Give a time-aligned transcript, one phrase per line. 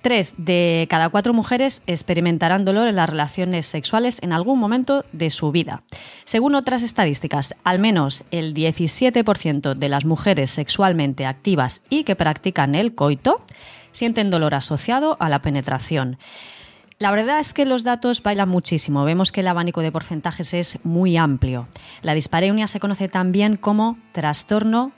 [0.00, 5.30] Tres de cada cuatro mujeres experimentarán dolor en las relaciones sexuales en algún momento de
[5.30, 5.82] su vida.
[6.24, 12.76] Según otras estadísticas, al menos el 17% de las mujeres sexualmente activas y que practican
[12.76, 13.42] el coito
[13.90, 16.18] sienten dolor asociado a la penetración.
[17.00, 19.04] La verdad es que los datos bailan muchísimo.
[19.04, 21.68] Vemos que el abanico de porcentajes es muy amplio.
[22.02, 24.92] La dispareunia se conoce también como trastorno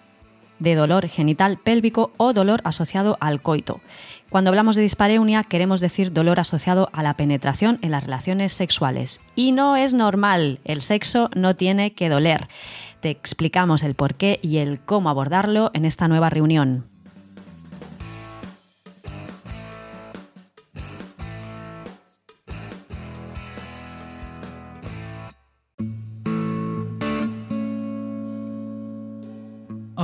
[0.61, 3.81] de dolor genital pélvico o dolor asociado al coito.
[4.29, 9.21] Cuando hablamos de dispareunia queremos decir dolor asociado a la penetración en las relaciones sexuales.
[9.35, 12.47] Y no es normal, el sexo no tiene que doler.
[13.01, 16.90] Te explicamos el por qué y el cómo abordarlo en esta nueva reunión.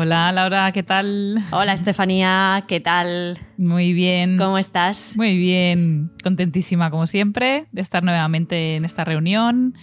[0.07, 1.45] Hola Laura, ¿qué tal?
[1.51, 3.41] Hola Estefanía, ¿qué tal?
[3.57, 4.39] Muy bien.
[4.39, 5.15] ¿Cómo estás?
[5.17, 9.75] Muy bien, contentísima como siempre de estar nuevamente en esta reunión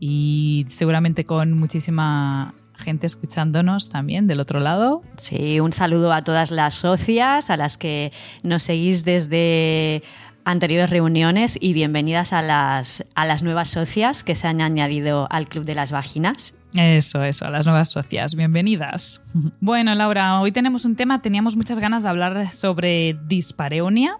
[0.00, 5.02] y seguramente con muchísima gente escuchándonos también del otro lado.
[5.18, 8.10] Sí, un saludo a todas las socias, a las que
[8.42, 10.02] nos seguís desde
[10.46, 15.46] anteriores reuniones y bienvenidas a las, a las nuevas socias que se han añadido al
[15.46, 16.54] Club de las Vaginas.
[16.74, 18.34] Eso, eso, las nuevas socias.
[18.34, 19.22] Bienvenidas.
[19.60, 24.18] Bueno, Laura, hoy tenemos un tema, teníamos muchas ganas de hablar sobre dispareunia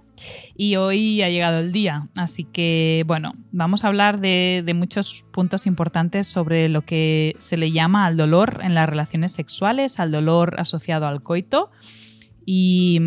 [0.57, 2.09] y hoy ha llegado el día.
[2.17, 7.73] Así que, bueno, vamos a hablar de, muchos puntos importantes sobre lo que se le
[7.73, 11.71] llama al dolor en las relaciones sexuales, al dolor asociado al coito.
[12.45, 13.01] Y,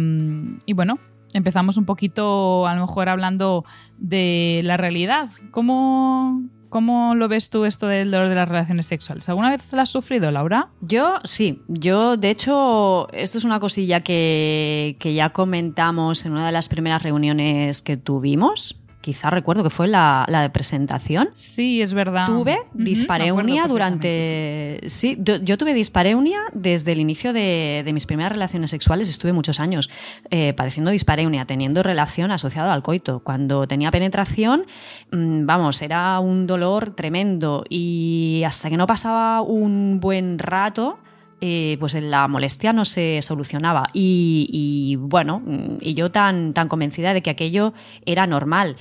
[0.65, 0.99] y bueno,
[1.33, 3.65] empezamos un poquito, a lo mejor, hablando
[3.97, 5.29] de la realidad.
[5.51, 9.27] ¿Cómo, ¿Cómo lo ves tú esto del dolor de las relaciones sexuales?
[9.27, 10.69] ¿Alguna vez lo has sufrido, Laura?
[10.79, 11.61] Yo sí.
[11.67, 16.69] Yo, de hecho, esto es una cosilla que, que ya comentamos en una de las
[16.69, 21.29] primeras reuniones que tuvimos quizá recuerdo que fue la, de presentación.
[21.33, 22.25] Sí, es verdad.
[22.27, 24.79] Tuve dispareunia durante...
[24.85, 29.09] Sí, yo, tuve dispareunia desde el inicio de, mis primeras relaciones sexuales.
[29.09, 29.89] Estuve muchos años
[30.29, 33.19] eh, padeciendo dispareunia, teniendo relación asociada al coito.
[33.19, 34.65] Cuando tenía penetración,
[35.11, 40.99] mm, vamos, era un dolor tremendo y hasta que no pasaba un buen rato
[41.41, 43.87] eh, pues la molestia no se solucionaba.
[43.93, 45.41] Y, bueno,
[45.81, 47.73] y yo tan, tan convencida de que aquello
[48.05, 48.77] era normal.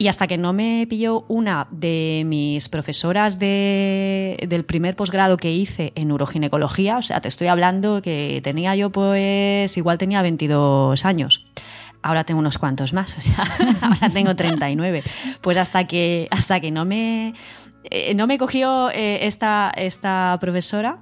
[0.00, 5.92] Y hasta que no me pilló una de mis profesoras del primer posgrado que hice
[5.96, 11.46] en uroginecología, o sea, te estoy hablando que tenía yo pues, igual tenía 22 años.
[12.00, 13.44] Ahora tengo unos cuantos más, o sea,
[13.82, 15.02] ahora tengo 39.
[15.40, 17.34] Pues hasta que, hasta que no me,
[17.90, 20.98] eh, no me cogió eh, esta, esta profesora,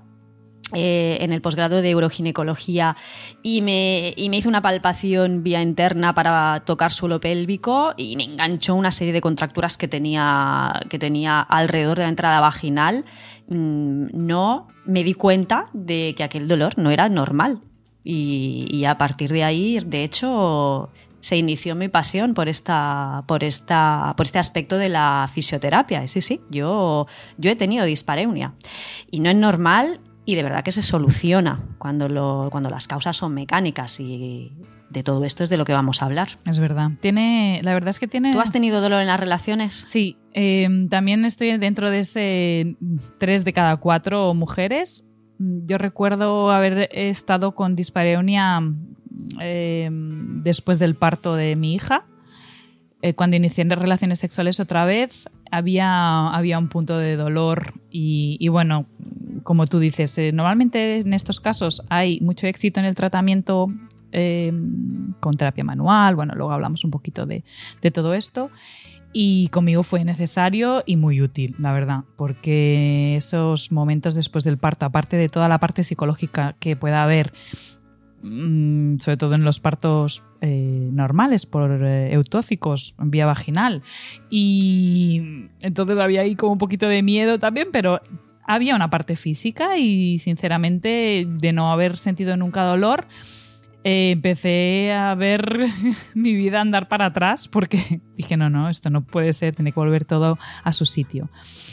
[0.74, 2.96] eh, en el posgrado de uroginecología
[3.40, 8.24] y me, y me hizo una palpación vía interna para tocar suelo pélvico y me
[8.24, 13.04] enganchó una serie de contracturas que tenía, que tenía alrededor de la entrada vaginal.
[13.48, 17.60] Mm, no me di cuenta de que aquel dolor no era normal.
[18.02, 20.90] Y, y a partir de ahí, de hecho,
[21.20, 26.06] se inició mi pasión por esta por esta por este aspecto de la fisioterapia.
[26.06, 27.06] Sí, sí, yo
[27.36, 28.54] yo he tenido dispareunia
[29.10, 33.16] y no es normal y de verdad que se soluciona cuando, lo, cuando las causas
[33.16, 34.52] son mecánicas y
[34.90, 36.28] de todo esto es de lo que vamos a hablar.
[36.44, 36.90] Es verdad.
[37.00, 38.32] Tiene, la verdad es que tiene.
[38.32, 39.72] ¿Tú has tenido dolor en las relaciones?
[39.72, 40.16] Sí.
[40.32, 42.76] Em, también estoy dentro de ese
[43.18, 45.08] tres de cada cuatro mujeres.
[45.38, 48.60] Yo recuerdo haber estado con dispareunia
[49.40, 52.04] em, después del parto de mi hija.
[53.00, 58.48] Eh, cuando inicié relaciones sexuales otra vez, había, había un punto de dolor y, y
[58.48, 58.86] bueno,
[59.46, 63.68] como tú dices, eh, normalmente en estos casos hay mucho éxito en el tratamiento
[64.10, 64.52] eh,
[65.20, 67.44] con terapia manual, bueno, luego hablamos un poquito de,
[67.94, 68.50] todo esto.
[69.12, 74.84] y conmigo fue necesario y muy útil, la verdad, porque esos momentos después del parto,
[74.84, 77.32] aparte de toda la parte psicológica que pueda haber,
[78.24, 83.82] mm, sobre todo en los partos eh, normales por eh, eutóxicos en vía vaginal,
[84.28, 88.00] y entonces había ahí como un poquito de miedo también, pero
[88.46, 93.06] había una parte física y sinceramente de no haber sentido nunca dolor,
[93.88, 95.68] eh, empecé a ver
[96.14, 99.78] mi vida andar para atrás porque dije, no, no, esto no puede ser, tiene que
[99.78, 101.30] volver todo a su sitio.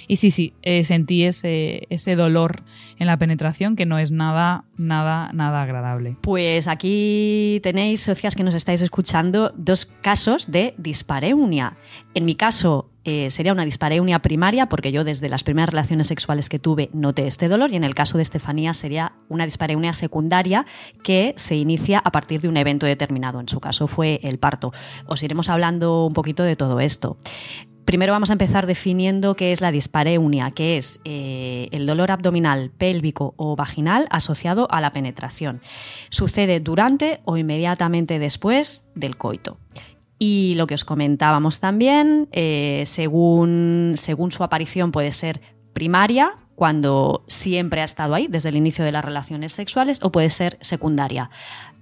[0.07, 2.61] Y sí, sí, eh, sentí ese, ese dolor
[2.99, 6.15] en la penetración que no es nada, nada, nada agradable.
[6.21, 11.77] Pues aquí tenéis, socias que nos estáis escuchando, dos casos de dispareunia.
[12.13, 16.49] En mi caso, eh, sería una dispareunia primaria, porque yo desde las primeras relaciones sexuales
[16.49, 20.65] que tuve noté este dolor, y en el caso de Estefanía sería una dispareunia secundaria
[21.03, 23.39] que se inicia a partir de un evento determinado.
[23.39, 24.71] En su caso fue el parto.
[25.05, 27.17] Os iremos hablando un poquito de todo esto.
[27.85, 32.71] Primero vamos a empezar definiendo qué es la dispareunia, que es eh, el dolor abdominal,
[32.77, 35.61] pélvico o vaginal asociado a la penetración.
[36.09, 39.57] Sucede durante o inmediatamente después del coito.
[40.25, 45.41] Y lo que os comentábamos también, eh, según, según su aparición puede ser
[45.73, 50.29] primaria, cuando siempre ha estado ahí desde el inicio de las relaciones sexuales, o puede
[50.29, 51.29] ser secundaria.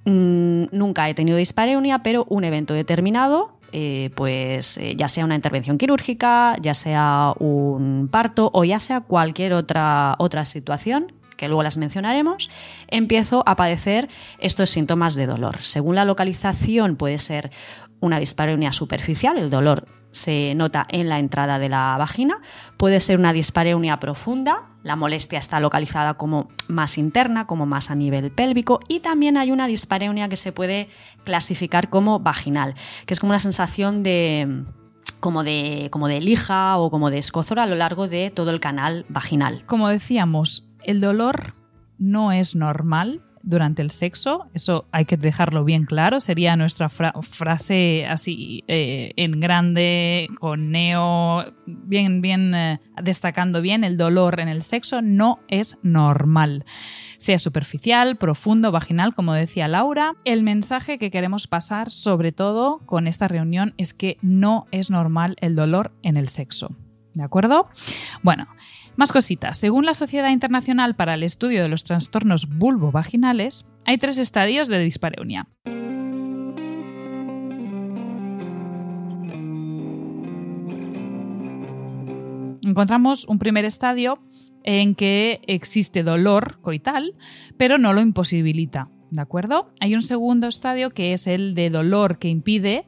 [0.06, 5.36] Mm, nunca he tenido dispareunia, pero un evento determinado, eh, pues eh, ya sea una
[5.36, 11.64] intervención quirúrgica, ya sea un parto o ya sea cualquier otra, otra situación que luego
[11.64, 12.52] las mencionaremos,
[12.88, 15.64] empiezo a padecer estos síntomas de dolor.
[15.64, 17.50] Según la localización puede ser
[18.00, 22.42] una dispareunia superficial, el dolor se nota en la entrada de la vagina,
[22.78, 27.96] puede ser una dispareunia profunda, la molestia está localizada como más interna, como más a
[27.96, 30.90] nivel pélvico, y también hay una dispareunia que se puede
[31.24, 32.76] clasificar como vaginal,
[33.08, 34.64] que es como una sensación de
[35.22, 38.60] como de, como de lija o como de escozor a lo largo de todo el
[38.60, 39.64] canal vaginal.
[39.66, 41.54] Como decíamos, el dolor
[41.98, 48.06] no es normal durante el sexo, eso hay que dejarlo bien claro, sería nuestra frase
[48.06, 54.62] así eh, en grande, con neo, bien, bien eh, destacando bien, el dolor en el
[54.62, 56.66] sexo no es normal.
[57.18, 63.08] Sea superficial, profundo, vaginal, como decía Laura, el mensaje que queremos pasar sobre todo con
[63.08, 66.76] esta reunión es que no es normal el dolor en el sexo.
[67.14, 67.68] ¿De acuerdo?
[68.24, 68.48] Bueno,
[68.96, 69.58] más cositas.
[69.58, 74.80] Según la Sociedad Internacional para el Estudio de los Trastornos Vulvovaginales, hay tres estadios de
[74.80, 75.48] dispareunia.
[82.64, 84.20] Encontramos un primer estadio
[84.64, 87.16] en que existe dolor coital,
[87.58, 88.90] pero no lo imposibilita.
[89.10, 89.72] ¿De acuerdo?
[89.80, 92.86] Hay un segundo estadio que es el de dolor que impide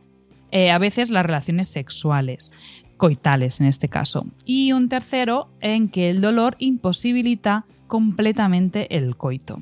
[0.51, 2.53] eh, a veces las relaciones sexuales
[2.98, 4.25] coitales en este caso.
[4.45, 9.62] Y un tercero en que el dolor imposibilita completamente el coito.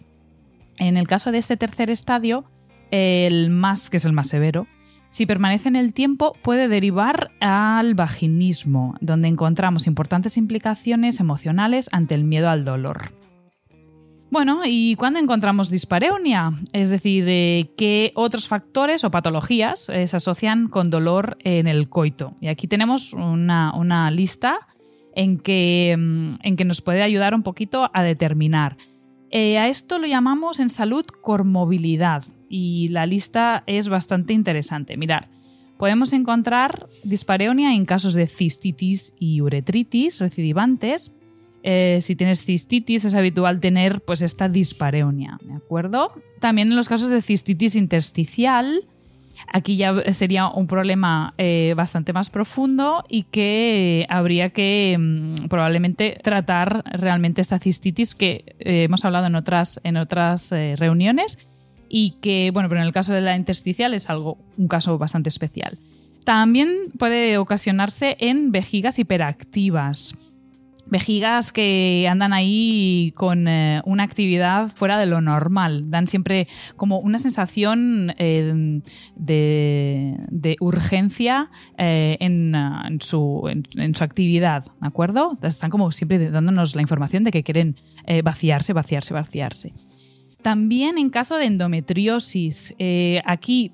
[0.77, 2.45] En el caso de este tercer estadio,
[2.91, 4.67] el más, que es el más severo,
[5.09, 12.15] si permanece en el tiempo puede derivar al vaginismo, donde encontramos importantes implicaciones emocionales ante
[12.15, 13.20] el miedo al dolor.
[14.31, 16.53] Bueno, ¿y cuándo encontramos dispareunia?
[16.71, 21.89] Es decir, eh, ¿qué otros factores o patologías eh, se asocian con dolor en el
[21.89, 22.37] coito?
[22.39, 24.69] Y aquí tenemos una, lista
[25.13, 28.77] en que, mm, en que, nos puede ayudar un poquito a determinar.
[29.31, 34.95] Eh, a esto lo llamamos en salud cormovilidad y la lista es bastante interesante.
[34.95, 35.27] Mirar,
[35.77, 41.11] podemos encontrar dispareunia en casos de cistitis y uretritis recidivantes,
[41.63, 46.11] eh, si tienes cistitis es habitual tener pues esta dispareunia, ¿de acuerdo?
[46.39, 48.85] También en los casos de cistitis intersticial,
[49.51, 56.19] aquí ya sería un problema eh, bastante más profundo y que habría que mm, probablemente
[56.23, 61.37] tratar realmente esta cistitis que eh, hemos hablado en otras, en otras reuniones
[61.89, 65.29] y que, bueno, pero en el caso de la intersticial es algo, un caso bastante
[65.29, 65.77] especial.
[66.23, 70.15] También puede ocasionarse en vejigas hiperactivas
[70.85, 75.89] vejigas que andan ahí con eh, una actividad fuera de lo normal.
[75.89, 78.81] Dan siempre como una sensación eh,
[79.15, 82.53] de, urgencia eh, en,
[83.01, 85.37] su, en, su, actividad, ¿de acuerdo?
[85.41, 87.77] Están como siempre dándonos la información de que quieren
[88.23, 89.73] vaciarse, vaciarse, vaciarse.
[90.41, 92.73] También en caso de endometriosis,
[93.25, 93.71] aquí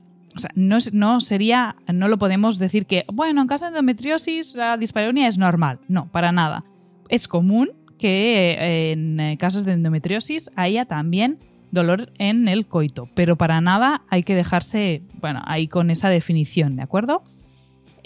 [0.55, 5.27] no, no, sería, no lo podemos decir que, bueno, en caso de endometriosis la dispareunia
[5.27, 5.79] es normal.
[5.87, 6.65] No, para nada
[7.09, 11.39] es común que eh, en eh, casos de endometriosis haya también
[11.71, 16.75] dolor en el coito, pero para nada hay que dejarse, bueno, ahí con esa definición,
[16.75, 17.23] ¿de acuerdo?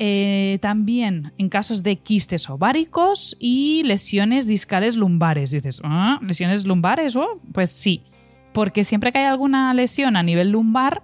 [0.04, 5.52] eh, también en casos de quistes ováricos y lesiones discales lumbares.
[5.52, 7.16] dices, ¿Ah, ¿lesiones lumbares?
[7.16, 8.02] Oh, pues sí,
[8.52, 11.04] porque siempre que hay alguna lesión a nivel lumbar,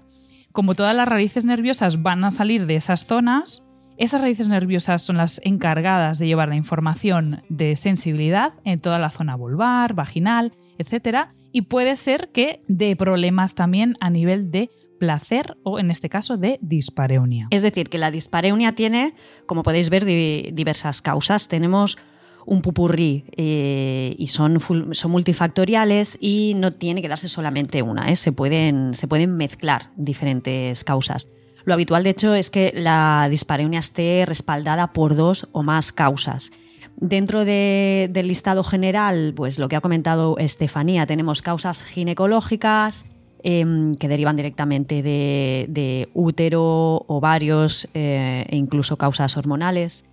[0.51, 3.66] como todas las raíces nerviosas van a salir de esas zonas,
[3.97, 9.09] esas raíces nerviosas son las encargadas de llevar la información de sensibilidad en toda la
[9.09, 11.29] zona vulvar, vaginal, etc.
[11.51, 16.37] Y puede ser que dé problemas también a nivel de placer o en este caso
[16.37, 17.47] de dispareunia.
[17.51, 21.47] Es decir, que la dispareunia tiene, como podéis ver, diversas causas.
[21.47, 21.97] Tenemos
[22.45, 24.59] un pupurrí eh, y son,
[24.91, 28.15] son multifactoriales y no tiene que darse solamente una, ¿eh?
[28.15, 31.27] se, pueden, se pueden mezclar diferentes causas.
[31.67, 36.51] Lo habitual, de hecho, es que la dispareunia esté respaldada por dos o más causas.
[36.95, 43.05] Dentro del listado general, pues lo que ha comentado Estefanía, tenemos causas ginecológicas
[43.43, 50.07] em, que derivan directamente de, útero, ovarios eh, e incluso causas hormonales.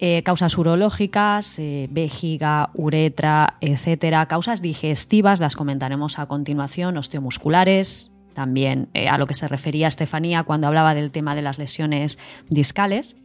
[0.00, 4.26] Eh, causas urológicas, eh, vejiga, uretra, etcétera.
[4.26, 10.44] Causas digestivas, las comentaremos a continuación, osteomusculares, también eh, a lo que se refería Estefanía
[10.44, 12.18] cuando hablaba del tema de las lesiones
[12.50, 13.16] discales.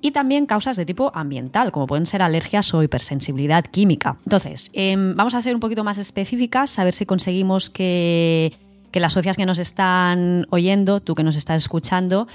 [0.00, 4.16] Y también causas de tipo ambiental, como pueden ser alergias o hipersensibilidad química.
[4.24, 8.52] Entonces, em, vamos a ser un poquito más específicas, a ver si conseguimos que
[8.90, 12.26] que las socias que nos están oyendo, tú que nos estás escuchando,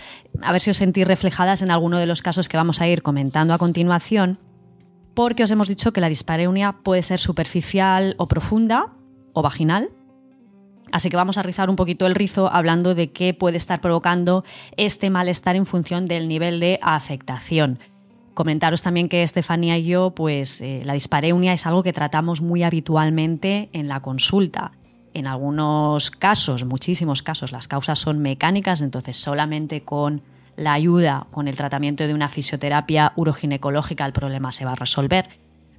[0.44, 3.02] a ver si os sentís reflejadas en alguno de los casos que vamos a ir
[3.02, 4.38] comentando a continuación,
[5.16, 8.94] porque os hemos dicho que la dispareunia puede ser superficial o profunda
[9.34, 9.90] o vaginal.
[10.94, 14.46] Así que vamos a rizar un poquito el rizo hablando de qué puede estar provocando
[14.78, 17.80] este malestar en función del nivel de afectación.
[18.36, 22.62] Comentaros también que Estefanía y yo, pues eh, la dispareunia es algo que tratamos muy
[22.62, 24.74] habitualmente en la consulta
[25.16, 30.22] en algunos casos, muchísimos casos, las causas son mecánicas, entonces solamente con
[30.58, 35.28] la ayuda, con el tratamiento de una fisioterapia uroginecológica el problema se va a resolver.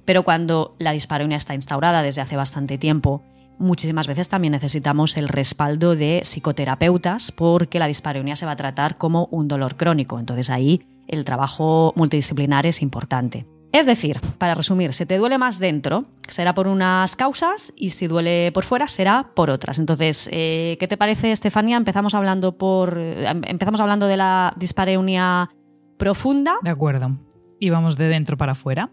[0.03, 3.23] Pero cuando la dispareunia está instaurada desde hace bastante tiempo,
[3.59, 8.97] muchísimas veces también necesitamos el respaldo de psicoterapeutas porque la dispareunia se va a tratar
[8.97, 10.19] como un dolor crónico.
[10.19, 13.45] Entonces ahí el trabajo multidisciplinar es importante.
[13.71, 18.07] Es decir, para resumir, si te duele más dentro, será por unas causas y si
[18.07, 19.79] duele por fuera, será por otras.
[19.79, 21.75] Entonces, eh, ¿qué te parece, Estefanía?
[21.75, 25.49] Empezamos hablando, por, eh, empezamos hablando de la dispareunia
[25.97, 26.55] profunda.
[26.61, 27.17] De acuerdo.
[27.59, 28.91] Y vamos de dentro para afuera.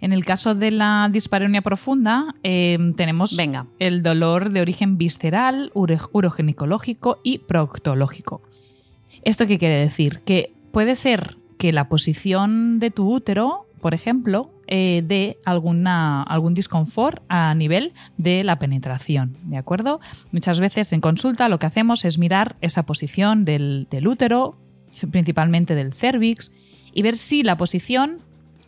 [0.00, 3.66] En el caso de la dispareunia profunda, eh, tenemos Venga.
[3.78, 8.42] el dolor de origen visceral, urogenicológico y proctológico.
[9.22, 10.20] ¿Esto qué quiere decir?
[10.20, 16.54] Que puede ser que la posición de tu útero por ejemplo, eh, de alguna, algún
[16.54, 20.00] disconfort a nivel de la penetración, ¿de acuerdo?
[20.32, 24.56] Muchas veces en consulta lo que hacemos es mirar esa posición del, útero,
[25.10, 26.52] principalmente del cervix,
[26.92, 28.18] y ver si la posición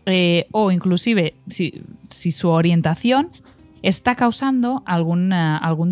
[0.07, 3.31] eh, o inclusive si, su orientación
[3.83, 5.31] está causando algún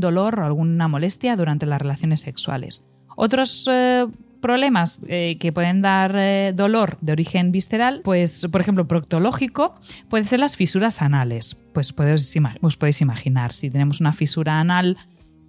[0.01, 2.85] dolor o alguna molestia durante las relaciones sexuales.
[3.17, 4.07] Otros eh,
[4.41, 9.75] problemas eh, que pueden dar eh, dolor de origen visceral, pues por ejemplo proctológico,
[10.09, 11.57] pueden ser las fisuras anales.
[11.73, 14.97] Pues podéis, os podéis imaginar, si tenemos una fisura anal,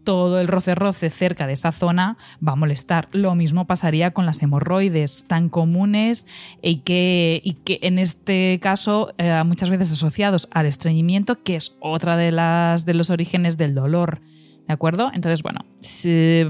[0.03, 3.08] todo el roce-roce cerca de esa zona va a molestar.
[3.12, 6.25] Lo mismo pasaría con las hemorroides tan comunes
[6.62, 11.75] y que, y que en este caso eh, muchas veces asociados al estreñimiento, que es
[11.79, 14.22] otra de, las, de los orígenes del dolor.
[14.67, 15.12] ¿De acuerdo?
[15.13, 16.41] Entonces, bueno, este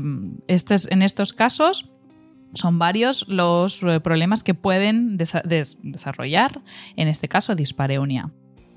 [0.89, 1.89] en estos casos
[2.53, 6.61] son varios los eh, problemas que pueden desarrollar,
[6.95, 8.31] en este caso, dispareunia.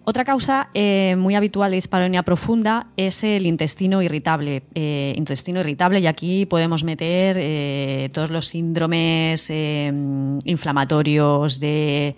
[0.07, 4.65] Otra causa eh, muy habitual de dispareunia profunda es el intestino irritable.
[4.75, 12.17] Eh, intestino irritable, y aquí podemos meter todos los síndromes inflamatorios de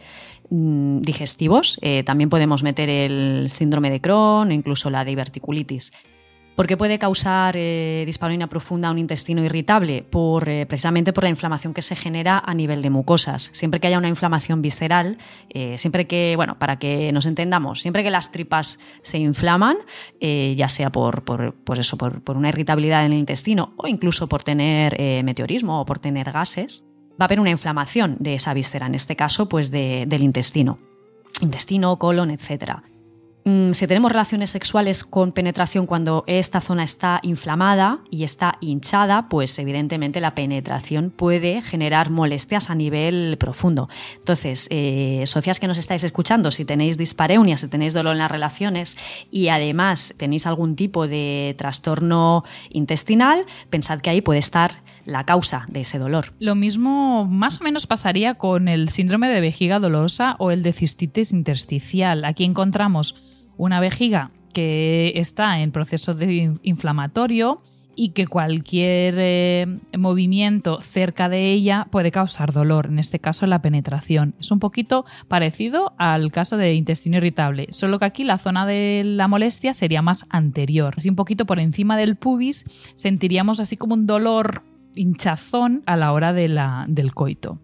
[0.51, 1.79] mm, digestivos.
[2.05, 5.93] también podemos meter el síndrome de Crohn, incluso la diverticulitis.
[6.57, 10.03] ¿Por qué puede causar eh, dispareunia profunda un intestino irritable?
[10.03, 13.51] Por, eh, precisamente por la inflamación que se genera a nivel de mucosas.
[13.53, 15.19] Siempre que haya una inflamación visceral,
[15.51, 19.77] eh, siempre que, bueno, para que nos entendamos, siempre que las tripas se inflaman,
[20.19, 21.25] eh, ya sea por,
[21.77, 26.33] eso, por, una irritabilidad en el intestino o incluso por tener meteorismo o por tener
[26.33, 26.87] gases,
[27.21, 30.79] va a haber una inflamación de esa víscera, en este caso, pues del intestino.
[31.43, 32.83] Intestino, colon, etcétera.
[33.47, 39.29] Mm, si tenemos relaciones sexuales con penetración cuando esta zona está inflamada y está hinchada,
[39.29, 43.89] pues evidentemente la penetración puede generar molestias a nivel profundo.
[44.17, 48.33] Entonces, eh, socias que nos estáis escuchando, si tenéis dispareunia, si tenéis dolor en las
[48.33, 48.99] relaciones
[49.31, 54.73] y además tenéis algún tipo de trastorno intestinal, pensad que ahí puede estar
[55.05, 56.33] la causa de ese dolor.
[56.41, 60.73] Lo mismo más o menos pasaría con el síndrome de vejiga dolorosa o el de
[60.73, 62.25] cistitis intersticial.
[62.25, 63.15] Aquí encontramos
[63.57, 67.61] una vejiga que está en proceso de inflamatorio
[67.97, 73.63] y que cualquier eh, movimiento cerca de ella puede causar dolor, en este caso la
[73.63, 74.35] penetración.
[74.39, 79.03] Es un poquito parecido al caso de intestino irritable, solo que aquí la zona de
[79.05, 80.95] la molestia sería más anterior.
[80.97, 84.63] Así un poquito por encima del pubis sentiríamos así como un dolor
[84.95, 87.59] hinchazón a la hora de la, del coito.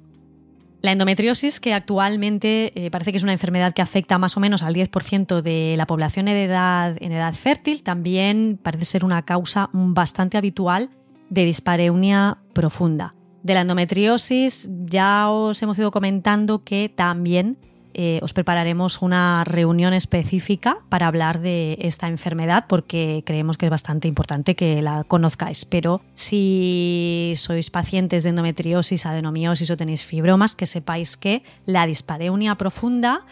[0.82, 4.64] La endometriosis, que actualmente eh, parece que es una enfermedad que afecta más o menos
[4.64, 9.70] al 10% de la población en edad, en edad fértil, también parece ser una causa
[9.72, 10.90] bastante habitual
[11.30, 13.14] de dispareunia profunda.
[13.44, 17.58] De la endometriosis ya os hemos ido comentando que también
[17.94, 23.70] eh, os prepararemos una reunión específica para hablar de esta enfermedad porque creemos que es
[23.70, 25.64] bastante importante que la conozcáis.
[25.64, 32.56] Pero si sois pacientes de endometriosis, adenomiosis o tenéis fibromas, que sepáis que la dispareunia
[32.56, 33.26] profunda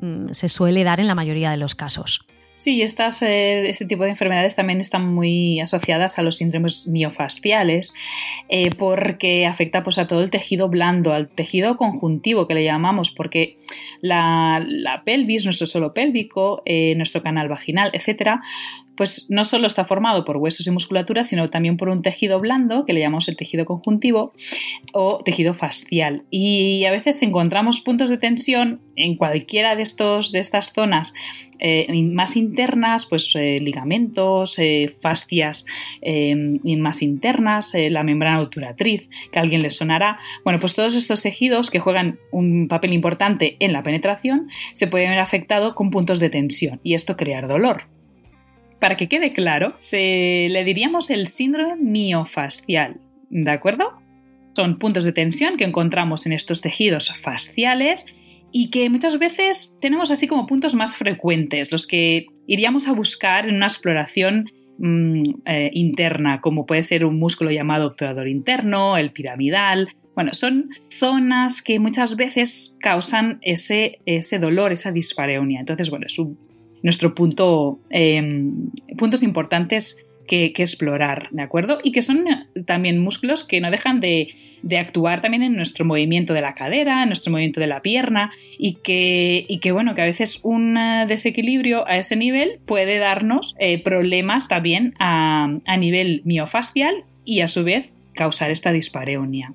[0.00, 2.26] mm, se suele dar en la mayoría de los casos.
[2.66, 7.94] Sí, estas, eh, este tipo de enfermedades también están muy asociadas a los síndromes miofasciales
[8.48, 13.12] eh, porque afecta pues, a todo el tejido blando, al tejido conjuntivo que le llamamos,
[13.12, 13.58] porque
[14.00, 18.42] la, pelvis, nuestro suelo pélvico, eh, nuestro canal vaginal, etcétera,
[18.96, 22.84] pues no solo está formado por huesos y musculatura, sino también por un tejido blando,
[22.84, 24.32] que le llamamos el tejido conjuntivo,
[24.92, 26.24] o tejido fascial.
[26.30, 31.12] Y a veces encontramos puntos de tensión en cualquiera de, estos, de estas zonas
[31.60, 35.66] eh, más internas, pues eh, ligamentos, eh, fascias
[36.62, 40.18] más internas, la membrana obturatriz, que a alguien le sonará.
[40.44, 45.10] Bueno, pues todos estos tejidos que juegan un papel importante en la penetración se pueden
[45.10, 47.95] ver afectados con puntos de tensión y esto crear dolor.
[48.80, 53.92] Para que quede claro, se le diríamos el síndrome miofascial, ¿de acuerdo?
[54.54, 58.06] Son puntos de tensión que encontramos en estos tejidos fasciales
[58.52, 63.48] y que muchas veces tenemos así como puntos más frecuentes, los que iríamos a buscar
[63.48, 69.10] en una exploración mm, eh, interna, como puede ser un músculo llamado obturador interno, el
[69.12, 69.88] piramidal.
[70.14, 75.60] Bueno, son zonas que muchas veces causan ese, ese dolor, esa dispareunia.
[75.60, 76.45] Entonces, bueno, es un
[76.82, 81.78] nuestro punto, em, puntos importantes que, explorar, ¿de acuerdo?
[81.82, 82.24] Y que son
[82.66, 84.28] también músculos que no dejan de,
[84.76, 88.74] actuar también en nuestro movimiento de la cadera, en nuestro movimiento de la pierna y
[88.82, 94.48] que, que bueno, que a veces un desequilibrio a ese nivel puede darnos eh, problemas
[94.48, 99.52] también a, a nivel miofascial y a su vez causar esta dispareunia.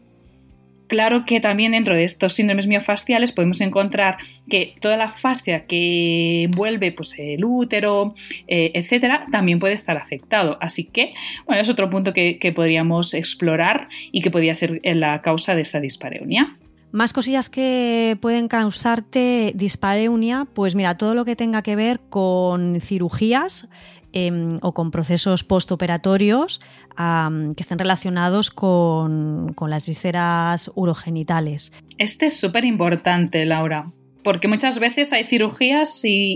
[0.91, 4.17] Claro que también dentro de estos síndromes miofasciales podemos encontrar
[4.49, 8.13] que toda la fascia que envuelve pues, el útero,
[8.49, 10.57] eh, etcétera, también puede estar afectado.
[10.59, 11.13] Así que,
[11.45, 15.79] bueno, es otro punto que, podríamos explorar y que podría ser la causa de esta
[15.79, 16.57] dispareunia.
[16.91, 22.81] Más cosillas que pueden causarte dispareunia, pues mira, todo lo que tenga que ver con
[22.81, 23.69] cirugías
[24.13, 26.59] Em, o con procesos postoperatorios
[26.97, 31.71] que estén relacionados con, las vísceras urogenitales.
[31.97, 33.85] Este es súper importante, Laura,
[34.21, 36.35] porque muchas veces hay cirugías y,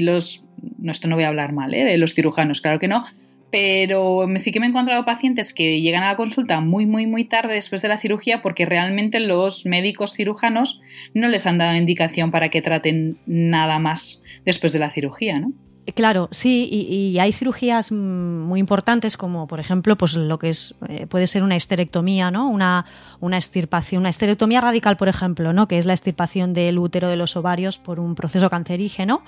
[0.00, 0.42] los...
[0.78, 1.84] No, esto no voy a hablar mal ¿eh?
[1.84, 3.04] de los cirujanos, claro que no,
[3.52, 7.24] pero sí que me he encontrado pacientes que llegan a la consulta muy, muy, muy
[7.24, 10.80] tarde después de la cirugía porque realmente los médicos cirujanos
[11.14, 15.52] no les han dado indicación para que traten nada más después de la cirugía, ¿no?
[15.94, 21.06] Claro, sí, y, hay cirugías muy importantes como, por ejemplo, pues lo que es eh,
[21.06, 22.48] puede ser una esterectomía, ¿no?
[22.50, 22.84] Una,
[23.20, 25.66] una extirpación, una esterectomía radical, por ejemplo, ¿no?
[25.66, 29.22] Que es la extirpación del útero de los ovarios por un proceso cancerígeno.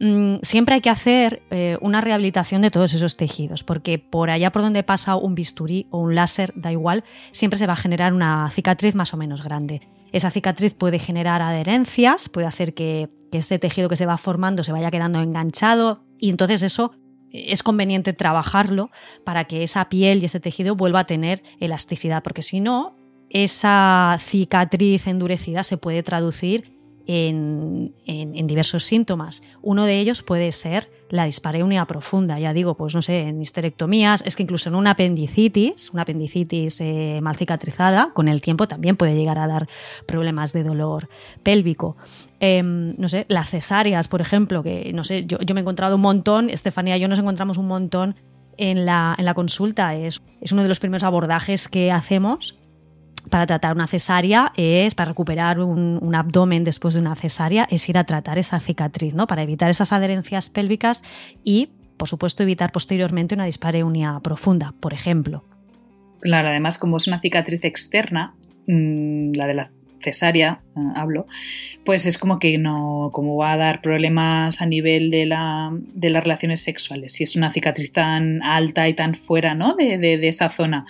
[0.00, 4.52] Mm, siempre hay que hacer eh, una rehabilitación de todos esos tejidos, porque por allá
[4.52, 8.12] por donde pasa un bisturí o un láser, da igual, siempre se va a generar
[8.12, 9.80] una cicatriz más o menos grande.
[10.12, 14.64] Esa cicatriz puede generar adherencias, puede hacer que, que este tejido que se va formando
[14.64, 16.92] se vaya quedando enganchado y entonces eso
[17.30, 18.90] es conveniente trabajarlo
[19.24, 22.96] para que esa piel y ese tejido vuelva a tener elasticidad, porque si no,
[23.30, 26.77] esa cicatriz endurecida se puede traducir
[27.08, 29.42] en, diversos síntomas.
[29.62, 34.22] Uno de ellos puede ser la dispareunia profunda, ya digo, pues no sé, en histerectomías,
[34.26, 38.96] es que incluso en una apendicitis, una apendicitis eh, mal cicatrizada, con el tiempo también
[38.96, 39.68] puede llegar a dar
[40.06, 41.08] problemas de dolor
[41.42, 41.96] pélvico.
[42.40, 46.02] Em, no sé, las cesáreas, por ejemplo, que no sé, yo, me he encontrado un
[46.02, 48.16] montón, Estefanía y yo nos encontramos un montón
[48.58, 52.58] en la, en la consulta, es, es uno de los primeros abordajes que hacemos
[53.30, 57.98] para tratar una cesárea es, para recuperar un, abdomen después de una cesárea, es ir
[57.98, 59.26] a tratar esa cicatriz, ¿no?
[59.26, 61.02] Para evitar esas adherencias pélvicas
[61.44, 65.44] y, por supuesto, evitar posteriormente una dispareunia profunda, por ejemplo.
[66.20, 68.34] Claro, además como es una cicatriz externa,
[68.66, 71.26] mm, la de la cesárea, eh, hablo,
[71.84, 76.22] pues es como que no, va a dar problemas a nivel de, la, de las
[76.22, 77.12] relaciones sexuales.
[77.12, 79.74] Si es una cicatriz tan alta y tan fuera ¿no?
[79.74, 80.86] de, esa zona,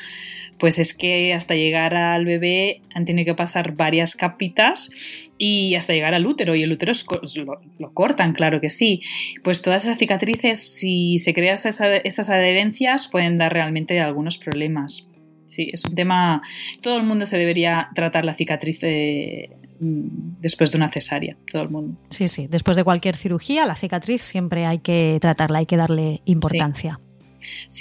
[0.59, 4.90] pues es que hasta llegar al bebé han tenido que pasar varias capitas
[5.38, 6.92] y hasta llegar al útero y el útero
[7.37, 9.03] lo, lo, cortan, claro que sí.
[9.44, 15.09] Pues todas esas cicatrices, si se crean esas, esas adherencias, pueden dar realmente algunos problemas.
[15.47, 16.42] Sí, es un tema.
[16.83, 21.71] Todo el mundo se debería tratar la cicatriz eh, después de una cesárea, todo el
[21.71, 21.99] mundo.
[22.11, 22.47] Sí, sí.
[22.49, 26.99] Después de cualquier cirugía, la cicatriz siempre hay que tratarla, hay que darle importancia.
[27.01, 27.08] Sí.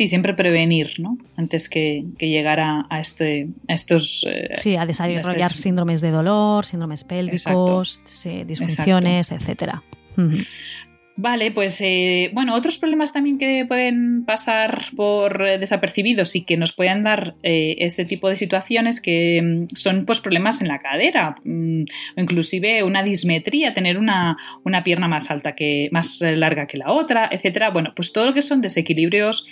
[0.07, 1.17] Siempre prevenir, ¿no?
[1.35, 4.25] Antes que, llegar a, este, estos...
[4.27, 8.01] Eh, sí, a desarrollar síndromes de dolor, síndromes pélvicos,
[8.45, 9.83] disfunciones, etcétera.
[11.19, 16.57] Vale, pues eh, bueno, otros problemas también que pueden pasar por eh, desapercibidos y que
[16.57, 20.77] nos pueden dar eh, este tipo de situaciones que mm, son pues problemas en la
[20.77, 21.81] cadera mm,
[22.17, 26.91] o inclusive una dismetría, tener una, una, pierna más alta que más larga que la
[26.91, 27.71] otra, etcétera.
[27.71, 29.47] Bueno, pues todo lo que son desequilibrios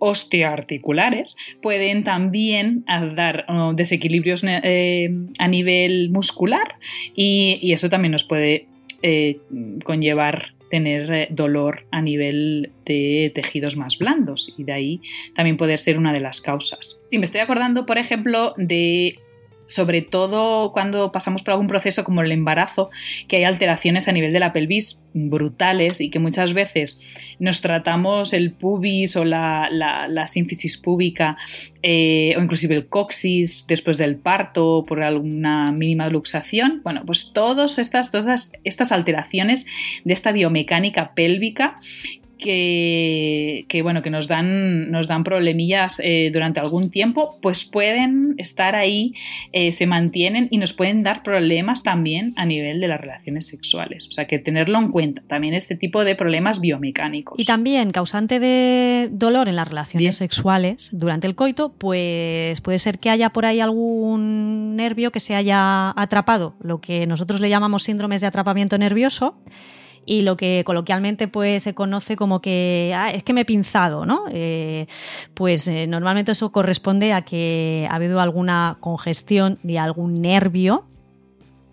[0.00, 2.84] osteoarticulares pueden también
[3.16, 6.76] dar desequilibrios a nivel muscular
[7.16, 8.66] y, y, eso también nos puede
[9.82, 15.00] conllevar tener eh, dolor a nivel de tejidos más blandos y de ahí
[15.34, 17.02] también poder ser una de las causas.
[17.10, 19.18] Si me estoy acordando, por ejemplo, de
[19.68, 22.90] sobre todo cuando pasamos por algún proceso como el embarazo,
[23.28, 26.98] que hay alteraciones a nivel de la pelvis brutales y que muchas veces
[27.38, 31.36] nos tratamos el pubis o la, la, sínfisis púbica
[31.82, 36.80] eh, o inclusive el coxis después del parto por alguna mínima luxación.
[36.82, 39.66] Bueno, pues todas estas, todas estas alteraciones
[40.04, 41.78] de esta biomecánica pélvica
[42.38, 48.74] que, bueno, que nos dan, nos dan problemillas eh, durante algún tiempo, pues pueden estar
[48.74, 49.14] ahí,
[49.52, 54.08] eh, se mantienen y nos pueden dar problemas también a nivel de las relaciones sexuales.
[54.08, 57.38] O sea, que tenerlo en cuenta, también este tipo de problemas biomecánicos.
[57.38, 62.98] Y también causante de dolor en las relaciones sexuales durante el coito, pues puede ser
[62.98, 67.82] que haya por ahí algún nervio que se haya atrapado, lo que nosotros le llamamos
[67.82, 69.34] síndromes de atrapamiento nervioso
[70.08, 74.06] y lo que coloquialmente pues se conoce como que ah, es que me he pinzado,
[74.06, 74.24] ¿no?
[74.30, 74.86] Eh,
[75.34, 80.86] pues eh, normalmente eso corresponde a que ha habido alguna congestión de algún nervio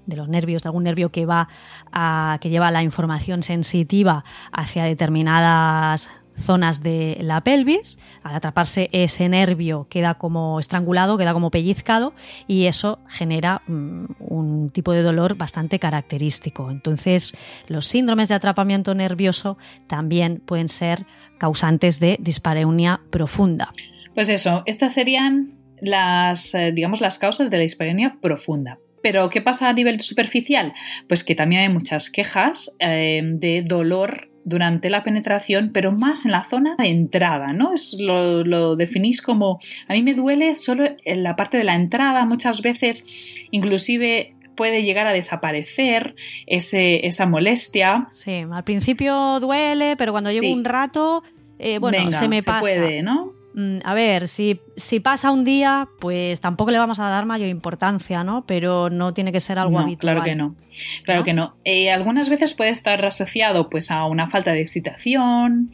[0.05, 1.47] de los nervios, de algún nervio que va
[1.93, 7.99] a, que lleva la información sensitiva hacia determinadas zonas de la pelvis.
[8.23, 12.13] Al atraparse ese nervio queda como estrangulado, queda como pellizcado
[12.47, 16.71] y eso genera mm, un tipo de dolor bastante característico.
[16.71, 17.33] Entonces,
[17.67, 21.05] los síndromes de atrapamiento nervioso también pueden ser
[21.37, 23.71] causantes de dispareunia profunda.
[24.13, 28.79] Pues eso, estas serían las, eh, digamos, las causas de la dispareunia profunda.
[29.03, 30.73] Pero, ¿qué pasa a nivel superficial?
[31.07, 36.31] Pues que también hay muchas quejas eh, de dolor durante la penetración, pero más en
[36.31, 37.73] la zona de entrada, ¿no?
[37.73, 42.25] Es, lo, definís como, a mí me duele solo en la parte de la entrada,
[42.25, 43.05] muchas veces
[43.51, 48.07] inclusive puede llegar a desaparecer ese, esa molestia.
[48.11, 51.23] Sí, al principio duele, pero cuando llevo un rato,
[51.59, 52.61] eh, bueno, se me pasa.
[52.61, 53.34] puede, ¿no?
[53.55, 57.47] Mm, a ver, si, si, pasa un día, pues tampoco le vamos a dar mayor
[57.47, 58.45] importancia, ¿no?
[58.45, 60.15] Pero no tiene que ser algo habitual.
[60.15, 60.55] Claro que no.
[61.03, 61.55] Claro que no.
[61.63, 65.71] Eh, algunas veces puede estar asociado pues, a una falta de excitación.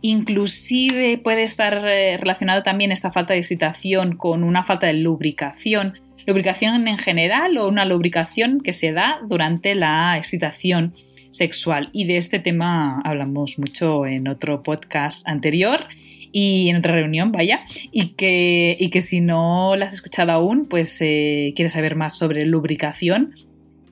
[0.00, 6.00] Inclusive puede estar eh, relacionado también esta falta de excitación con una falta de lubricación.
[6.26, 10.94] Lubricación en general o una lubricación que se da durante la excitación
[11.28, 11.90] sexual.
[11.92, 15.88] Y de este tema hablamos mucho en otro podcast anterior
[16.32, 17.60] y en otra reunión, vaya,
[17.92, 22.16] y que, y que si no la has escuchado aún, pues eh, quieres saber más
[22.16, 23.34] sobre lubricación,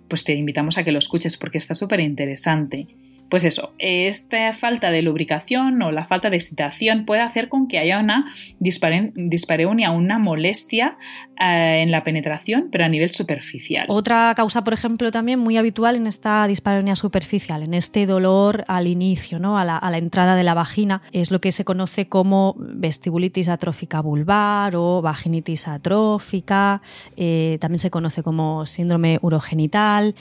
[0.09, 2.87] pues te invitamos a que lo escuches porque está súper interesante.
[3.29, 7.79] Pues eso, esta falta de lubricación o la falta de excitación puede hacer con que
[7.79, 10.97] haya una dispareunia, una molestia
[11.41, 13.87] eh, en la penetración, pero a nivel superficial.
[13.89, 18.87] Otra causa, por ejemplo, también muy habitual en esta dispareunia superficial, en este dolor al
[18.87, 19.59] inicio, ¿no?
[19.59, 24.77] a, la, entrada de la vagina, es lo que se conoce como vestibulitis atrófica vulvar
[24.77, 26.81] o vaginitis atrófica,
[27.17, 30.15] eh, también se conoce como síndrome urogenital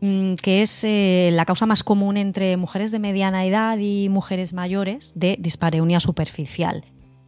[0.00, 5.18] que es eh, la causa más común entre mujeres de mediana edad y mujeres mayores
[5.18, 6.84] de dispareunia superficial.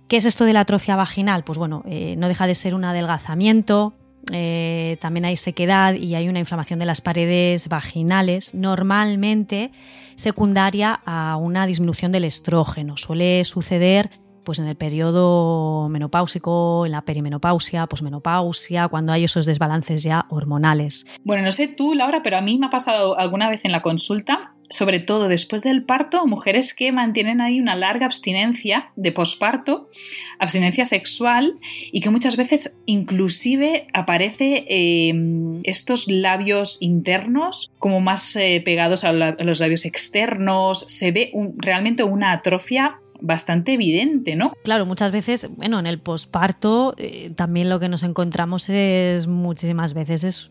[0.09, 1.44] ¿Qué es esto de la atrofia vaginal?
[1.44, 3.94] Pues bueno, eh, no deja de ser un adelgazamiento,
[4.33, 9.72] eh, también hay sequedad y hay una inflamación de las paredes vaginales, normalmente
[10.16, 12.96] secundaria a una disminución del estrógeno.
[12.96, 14.11] Suele suceder
[14.44, 21.07] pues en el periodo menopáusico, en la perimenopausia, posmenopausia, cuando hay esos desbalances ya hormonales.
[21.24, 23.83] Bueno, no sé tú, Laura, pero a mí me ha pasado alguna vez en la
[23.83, 29.90] consulta sobre todo después del parto, mujeres que mantienen ahí una larga abstinencia de posparto,
[30.38, 31.59] abstinencia sexual
[31.90, 39.12] y que muchas veces inclusive aparece em, estos labios internos como más eh, pegados a,
[39.12, 44.52] los labios externos, se ve realmente una atrofia bastante evidente, ¿no?
[44.64, 49.94] Claro, muchas veces, bueno, en el posparto eh, también lo que nos encontramos es muchísimas
[49.94, 50.50] veces, es,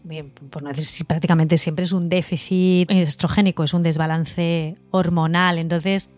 [0.50, 5.58] por no decir prácticamente siempre es un déficit estrogénico, es un desbalance hormonal.
[5.58, 6.10] Entonces,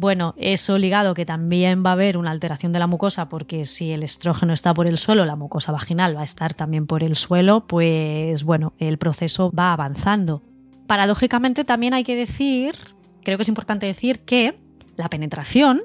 [0.00, 3.92] bueno, eso ligado que también va a haber una alteración de la mucosa, porque si
[3.92, 7.16] el estrógeno está por el suelo, la mucosa vaginal va a estar también por el
[7.16, 10.42] suelo, pues bueno, el proceso va avanzando.
[10.86, 12.74] Paradójicamente también hay que decir,
[13.22, 14.56] creo que es importante decir que
[15.00, 15.82] la penetración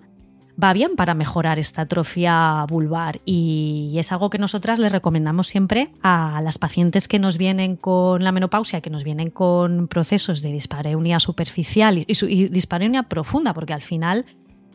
[0.61, 5.91] va bien para mejorar esta atrofia vulvar y es algo que nosotras les recomendamos siempre
[6.01, 10.51] a las pacientes que nos vienen con la menopausia, que nos vienen con procesos de
[10.51, 14.25] dispareunia superficial y, dispareunia profunda, porque al final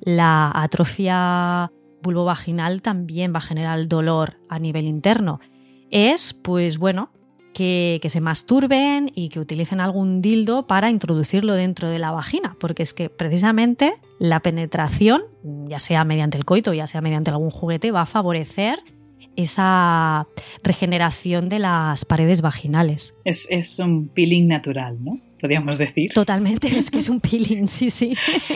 [0.00, 1.70] la atrofia
[2.02, 5.40] vulvovaginal también va a generar dolor a nivel interno.
[5.90, 7.10] Es, pues bueno,
[7.60, 12.82] que, se masturben y que utilicen algún dildo para introducirlo dentro de la vagina, porque
[12.82, 15.22] es que precisamente la penetración,
[15.66, 18.78] ya sea mediante el coito, ya sea mediante algún juguete, va a favorecer
[19.36, 20.26] esa
[20.62, 23.14] regeneración de las paredes vaginales.
[23.24, 25.20] Es, un peeling natural, ¿no?
[25.38, 26.12] Podríamos decir.
[26.12, 28.14] Totalmente, es que es un peeling, sí, sí.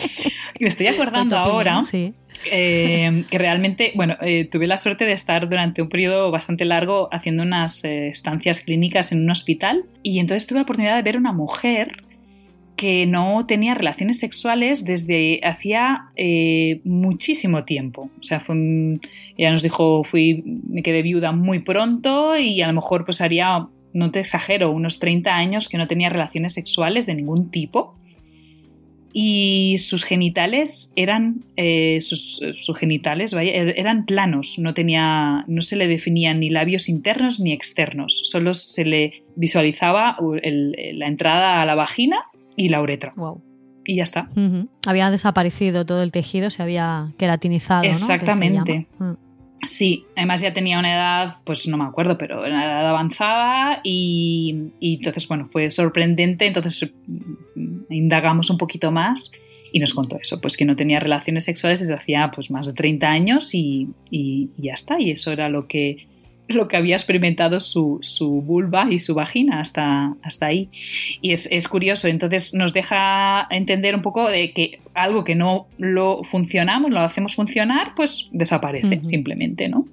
[0.59, 2.13] Me estoy acordando ahora sí.
[2.51, 7.09] Eh, que realmente, bueno, eh, tuve la suerte de estar durante un periodo bastante largo
[7.11, 11.17] haciendo unas eh, estancias clínicas en un hospital y entonces tuve la oportunidad de ver
[11.17, 12.03] una mujer
[12.75, 16.09] que no tenía relaciones sexuales desde hacía
[16.83, 18.09] muchísimo tiempo.
[18.19, 18.99] O sea, fue,
[19.37, 23.67] ella nos dijo, fui, me quedé viuda muy pronto y a lo mejor pues haría,
[23.93, 27.95] no te exagero, unos 30 años que no tenía relaciones sexuales de ningún tipo
[29.17, 32.41] y sus genitales eran eh, sus,
[32.77, 38.23] genitales er, eran planos no tenía no se le definían ni labios internos ni externos
[38.25, 42.17] solo se le visualizaba la entrada a la vagina
[42.57, 43.13] y la uretra.
[43.15, 43.41] Wow.
[43.85, 44.29] y ya está.
[44.85, 48.87] Había desaparecido todo el tejido se había queratinizado exactamente.
[48.99, 49.13] Mm.
[49.65, 54.71] Sí, además ya tenía una edad, pues no me acuerdo, pero una edad avanzada y,
[54.79, 59.31] entonces, bueno, fue sorprendente, entonces mm, indagamos un poquito más
[59.71, 62.73] y nos contó eso, pues que no tenía relaciones sexuales desde hacía pues más de
[62.73, 66.07] 30 años y, y ya está, y eso era lo que,
[66.47, 67.99] lo que había experimentado su,
[68.45, 70.69] vulva y su vagina hasta, hasta ahí.
[71.21, 76.23] Y es, curioso, entonces nos deja entender un poco de que algo que no lo
[76.23, 79.85] funcionamos, lo hacemos funcionar, pues desaparece simplemente, ¿no?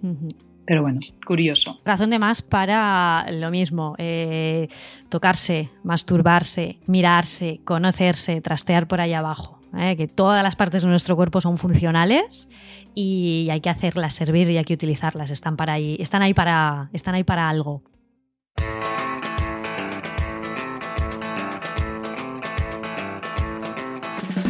[0.73, 1.79] Pero bueno, curioso.
[1.85, 4.69] Razón de más para lo mismo, eh,
[5.11, 9.61] tocarse, masturbarse, mirarse, conocerse, trastear por ahí abajo.
[9.77, 9.97] ¿eh?
[9.99, 12.49] que todas las partes de nuestro cuerpo son funcionales
[12.95, 15.31] y hay que hacerlas servir y hay que utilizarlas.
[15.31, 17.83] Están, para ahí, están, ahí, para, están ahí para algo.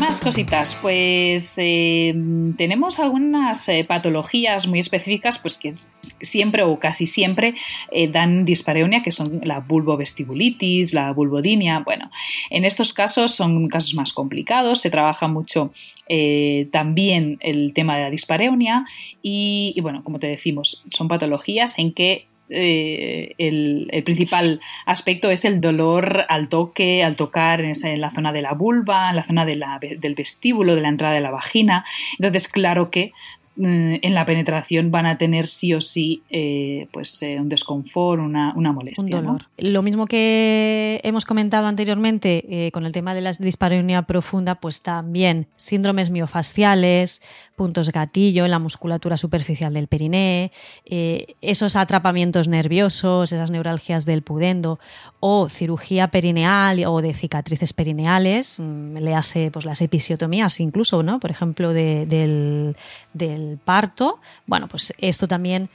[0.02, 2.12] Más cositas, pues eh,
[2.56, 5.74] tenemos algunas eh, patologías muy específicas pues que
[6.20, 7.54] siempre o casi siempre
[7.92, 11.78] eh, dan dispareunia, que son la vulvovestibulitis, la vulvodinia.
[11.84, 12.10] Bueno,
[12.50, 15.72] en estos casos son casos más complicados, se trabaja mucho
[16.72, 18.84] también el tema de la dispareunia
[19.22, 25.60] y, bueno, como te decimos, son patologías en que eh, el, principal aspecto es el
[25.60, 30.14] dolor al toque, al tocar en, la zona de la vulva, en la zona del
[30.14, 31.84] vestíbulo, de la entrada de la vagina.
[32.18, 33.12] Entonces, claro que
[33.56, 38.52] en la penetración van a tener sí o sí eh, pues, eh, un desconfort, una,
[38.54, 39.04] molestia.
[39.04, 39.42] Un dolor.
[39.58, 45.46] Lo mismo que hemos comentado anteriormente con el tema de la dispareunia profunda, pues también
[45.56, 47.22] síndromes miofasciales,
[47.62, 50.50] puntos gatillo en la musculatura superficial del periné,
[50.84, 54.80] eh, esos atrapamientos nerviosos, esas neuralgias del pudendo
[55.20, 61.20] o cirugía perineal o de cicatrices perineales, mm, le hace pues las episiotomías incluso, ¿no?
[61.20, 62.76] Por ejemplo, del,
[63.12, 64.20] del parto.
[64.46, 65.70] Bueno, pues esto también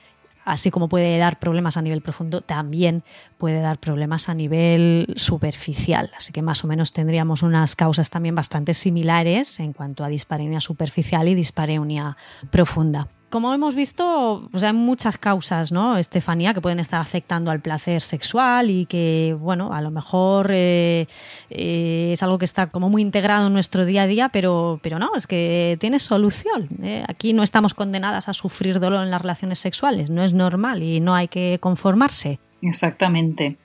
[0.47, 3.03] así como puede dar problemas a nivel profundo, también
[3.37, 6.11] puede dar problemas a nivel superficial.
[6.15, 10.61] Así que más o menos tendríamos unas causas también bastante similares en cuanto a dispareunia
[10.61, 12.15] superficial y dispareunia
[12.49, 13.09] profunda.
[13.29, 18.01] Como hemos visto, pues hay muchas causas, ¿no, Estefanía, que pueden estar afectando al placer
[18.01, 21.07] sexual y que, bueno, a lo mejor eh,
[21.49, 24.97] eh, es algo que está como muy integrado en nuestro día a día, pero, pero
[24.97, 26.69] no, es que tiene solución.
[26.81, 27.03] ¿eh?
[27.07, 31.01] Aquí no estamos condenadas a sufrir dolor en las relaciones sexuales, no es normal y
[31.01, 32.39] no hay que conformarse.
[32.61, 33.57] Exactamente.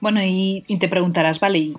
[0.00, 1.74] Bueno, y, te preguntarás, vale,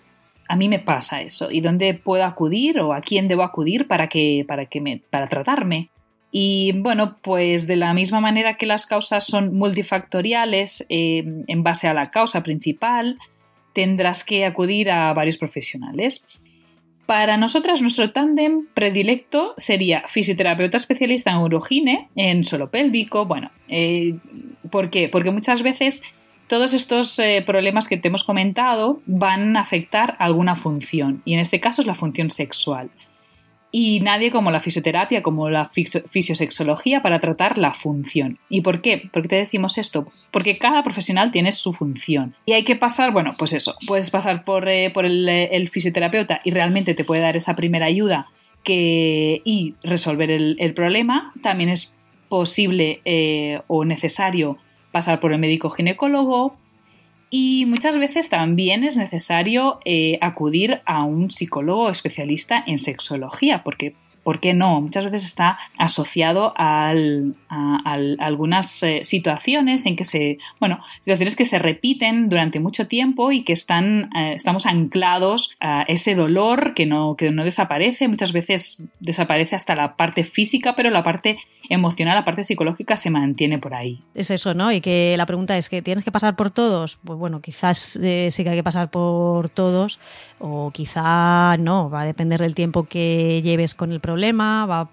[0.48, 4.08] a mí me pasa eso, ¿y dónde puedo acudir o a quién debo acudir para
[4.08, 5.90] que, para que me, para tratarme?
[6.36, 11.88] Y bueno, pues de la misma manera que las causas son multifactoriales eh, en base
[11.88, 13.20] a la causa principal,
[13.74, 16.26] tendrás que acudir a varios profesionales.
[17.06, 23.28] Para nosotras, nuestro tándem predilecto sería fisioterapeuta especialista en urogine, en solo pélvico.
[23.28, 24.16] Bueno, eh,
[24.72, 25.10] ¿por qué?
[25.10, 26.02] Porque muchas veces
[26.48, 31.42] todos estos eh, problemas que te hemos comentado van a afectar alguna función, y en
[31.42, 32.90] este caso es la función sexual
[33.76, 38.38] y nadie como la fisioterapia, como la fisiosexología para tratar la función.
[38.48, 39.10] ¿Y por qué?
[39.12, 40.08] ¿Por qué te decimos esto?
[40.30, 42.36] Porque cada profesional tiene su función.
[42.46, 46.40] Y hay que pasar, bueno, pues eso, puedes pasar por, eh, por eh, el, fisioterapeuta
[46.44, 48.28] y realmente te puede dar esa primera ayuda
[48.64, 51.34] que, y resolver el, problema.
[51.42, 51.96] También es
[52.30, 54.60] posible eh, o necesario
[54.92, 56.56] pasar por el médico ginecólogo,
[57.36, 63.96] y muchas veces también es necesario eh, acudir a un psicólogo especialista en sexología, porque
[64.22, 64.80] ¿por qué no?
[64.80, 66.54] Muchas veces está asociado
[67.54, 73.32] a, algunas eh, situaciones en que se, bueno, situaciones que se repiten durante mucho tiempo
[73.32, 78.08] y que están, eh, estamos anclados a ese dolor que no, que no desaparece.
[78.08, 81.38] Muchas veces desaparece hasta la parte física, pero la parte
[81.70, 84.02] emocional, la parte psicológica se mantiene por ahí.
[84.16, 84.72] Es eso, ¿no?
[84.72, 86.98] Y que la pregunta es que tienes que pasar por todos.
[87.04, 90.00] Pues bueno, quizás eh, sí que hay que pasar por todos
[90.40, 94.90] o quizá no, va a depender del tiempo que lleves con el problema, va a,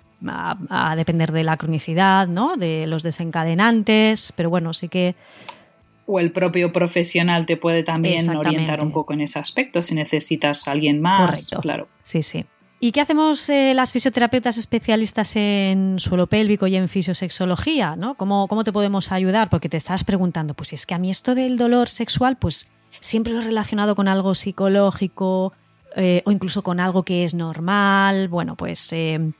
[0.96, 2.56] depender de la cronicidad, ¿no?
[2.56, 5.14] De los desencadenantes, pero bueno, sí que
[6.10, 10.66] o el propio profesional te puede también orientar un poco en ese aspecto si necesitas
[10.66, 11.30] a alguien más.
[11.30, 11.60] Correcto.
[11.60, 11.88] Claro.
[12.02, 12.44] Sí, sí.
[12.82, 17.94] ¿Y qué hacemos eh, las fisioterapeutas especialistas en suelo pélvico y en fisiosexología?
[17.94, 18.14] ¿no?
[18.14, 19.50] ¿Cómo, ¿Cómo te podemos ayudar?
[19.50, 23.32] Porque te estás preguntando, pues es que a mí esto del dolor sexual, pues siempre
[23.32, 25.52] lo he relacionado con algo psicológico
[25.94, 28.28] eh, o incluso con algo que es normal.
[28.28, 29.30] Bueno, pues eh,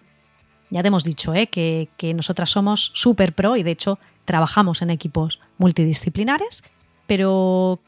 [0.71, 4.91] ya te hemos dicho que, que nosotras somos súper pro y de hecho trabajamos en
[4.91, 6.63] equipos multidisciplinares,
[7.07, 7.81] pero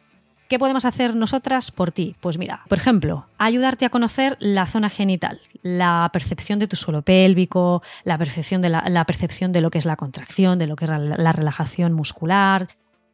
[0.53, 2.15] ¿Qué podemos hacer nosotras por ti?
[2.21, 7.01] Pues mira, por ejemplo, ayudarte a conocer la zona genital, la percepción de tu suelo
[7.01, 10.85] pélvico, la percepción de, la, percepción de lo que es la contracción, de lo que
[10.85, 12.69] es la relajación muscular,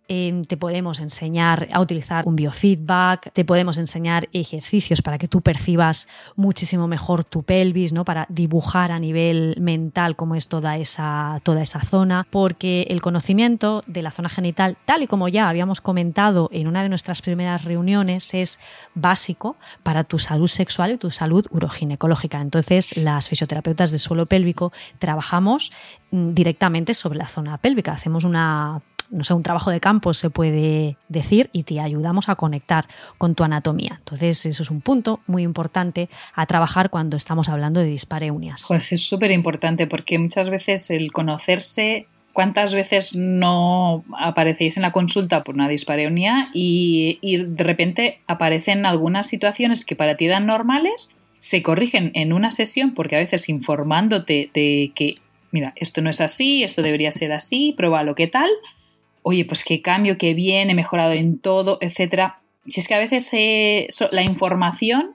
[0.08, 6.08] te podemos enseñar a utilizar un biofeedback, te podemos enseñar ejercicios para que tú percibas
[6.34, 8.06] muchísimo mejor tu pelvis, ¿no?
[8.06, 13.82] Para dibujar a nivel mental cómo es toda esa, toda esa zona, porque el conocimiento
[13.86, 17.64] de la zona genital, tal y como ya habíamos comentado en una de nuestras primeras
[17.64, 18.60] reuniones, es
[18.94, 22.40] básico para tu salud sexual y tu salud uroginecológica.
[22.40, 25.70] Entonces, las fisioterapeutas de suelo pélvico trabajamos
[26.12, 27.92] mm, directamente sobre la zona pélvica.
[27.92, 32.36] Hacemos una no sé, un trabajo de campo se puede decir y te ayudamos a
[32.36, 33.96] conectar con tu anatomía.
[33.98, 38.66] Entonces, eso es un punto muy importante a trabajar cuando estamos hablando de dispareunias.
[38.68, 42.06] Pues es súper importante porque muchas veces el conocerse
[42.38, 48.86] ¿Cuántas veces no aparecéis en la consulta por una dispareunia y, y, de repente aparecen
[48.86, 53.48] algunas situaciones que para ti eran normales, se corrigen en una sesión porque a veces
[53.48, 55.16] informándote de que,
[55.50, 58.50] mira, esto no es así, esto debería ser así, prueba lo que tal,
[59.28, 62.40] oye, pues qué cambio, qué bien, he mejorado en todo, etcétera.
[62.66, 65.10] Si es que a veces eh, la información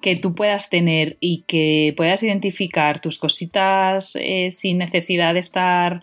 [0.00, 6.02] que tú puedas tener y que puedas identificar tus cositas eh, sin necesidad de estar,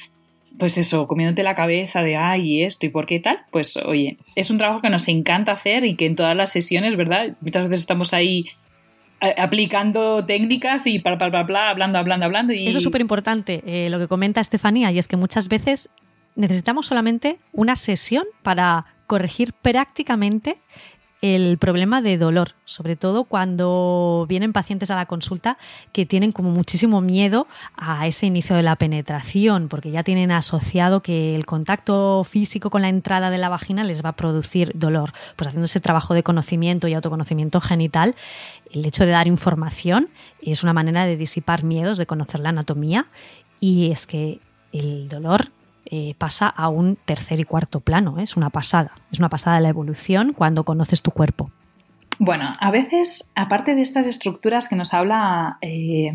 [0.58, 4.50] pues eso, comiéndote la cabeza de, ay, esto y por qué tal, pues oye, es
[4.50, 7.36] un trabajo que nos encanta hacer y que en todas las sesiones, ¿verdad?
[7.41, 8.45] Muchas veces estamos ahí
[9.19, 12.54] aplicando técnicas y bla, bla, bla, bla, hablando, hablando, hablando.
[12.54, 12.69] Y...
[12.69, 15.89] Eso es súper importante, eh, lo que comenta Estefanía, y es que muchas veces
[16.39, 20.58] necesitamos solamente una sesión para corregir prácticamente
[21.21, 25.58] el problema de dolor, sobre todo cuando vienen pacientes a la consulta
[25.91, 31.02] que tienen como muchísimo miedo a ese inicio de la penetración, porque ya tienen asociado
[31.02, 35.12] que el contacto físico con la entrada de la vagina les va a producir dolor.
[35.36, 38.15] Pues haciendo ese trabajo de conocimiento y autoconocimiento genital,
[38.71, 40.08] el hecho de dar información
[40.42, 43.08] es una manera de disipar miedos, de conocer la anatomía,
[43.60, 44.40] y es que
[44.71, 45.52] el dolor
[45.92, 48.19] eh, pasa a un tercer y cuarto plano.
[48.19, 48.23] ¿eh?
[48.23, 48.92] Es una pasada.
[49.12, 51.52] Es una pasada de la evolución cuando conoces tu cuerpo.
[52.19, 56.13] Bueno, a veces, aparte de estas estructuras que nos habla eh,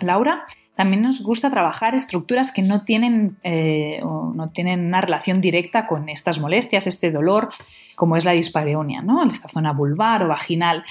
[0.00, 5.86] Laura, también nos gusta trabajar estructuras que no tienen, eh, no tienen una relación directa
[5.86, 7.50] con estas molestias, este dolor,
[7.94, 9.24] como es la dispareunia, ¿no?
[9.26, 10.84] esta zona vulvar o vaginal.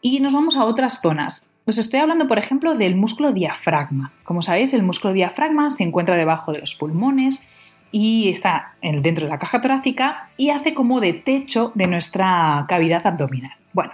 [0.00, 1.50] Y nos vamos a otras zonas.
[1.66, 4.12] Os estoy hablando, por ejemplo, del músculo diafragma.
[4.24, 7.46] Como sabéis, el músculo diafragma se encuentra debajo de los pulmones
[7.90, 13.06] y está dentro de la caja torácica y hace como de techo de nuestra cavidad
[13.06, 13.52] abdominal.
[13.72, 13.92] Bueno,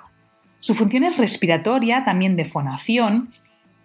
[0.58, 3.30] su función es respiratoria, también de fonación,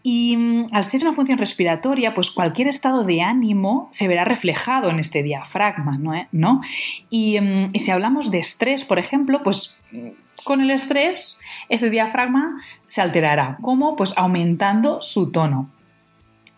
[0.02, 4.90] y mm, al ser una función respiratoria, pues cualquier estado de ánimo se verá reflejado
[4.90, 6.16] en este diafragma, ¿no?
[6.16, 6.28] ¿Eh?
[6.32, 6.62] Mm,
[7.10, 10.10] y, si hablamos de estrés, por ejemplo, pues mm,
[10.44, 13.58] con el estrés ese diafragma se alterará.
[13.62, 13.96] ¿Cómo?
[13.96, 15.70] Pues aumentando su tono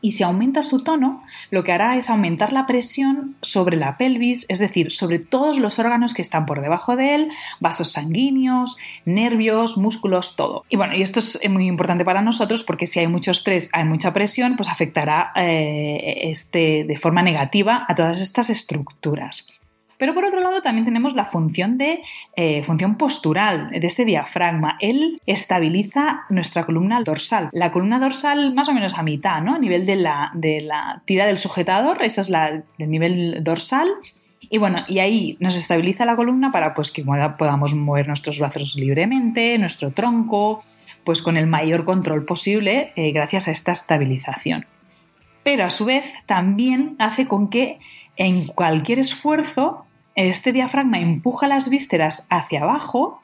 [0.02, 4.46] y si aumenta su tono, lo que hará es aumentar la presión sobre la pelvis,
[4.50, 7.30] es decir, sobre todos los órganos que están por debajo de él,
[7.60, 10.66] vasos sanguíneos, nervios, músculos, todo.
[10.70, 13.86] Y bueno, y esto es muy importante para nosotros porque si hay mucho estrés, hay
[13.86, 19.48] mucha presión, pues afectará eh, este, de forma negativa a todas estas estructuras.
[20.02, 22.02] Pero por otro lado también tenemos la función de
[22.36, 24.76] eh, función postural de este diafragma.
[24.80, 27.50] Él estabiliza nuestra columna dorsal.
[27.52, 29.54] La columna dorsal más o menos a mitad, ¿no?
[29.54, 33.90] A nivel de la, de la tira del sujetador, esa es la del nivel dorsal.
[34.40, 38.74] Y bueno, y ahí nos estabiliza la columna para pues, que podamos mover nuestros brazos
[38.78, 40.64] libremente, nuestro tronco,
[41.04, 44.66] pues con el mayor control posible eh, gracias a esta estabilización.
[45.44, 47.78] Pero a su vez también hace con que
[48.18, 49.86] en cualquier esfuerzo
[50.16, 53.22] este diafragma empuja las vísceras hacia abajo,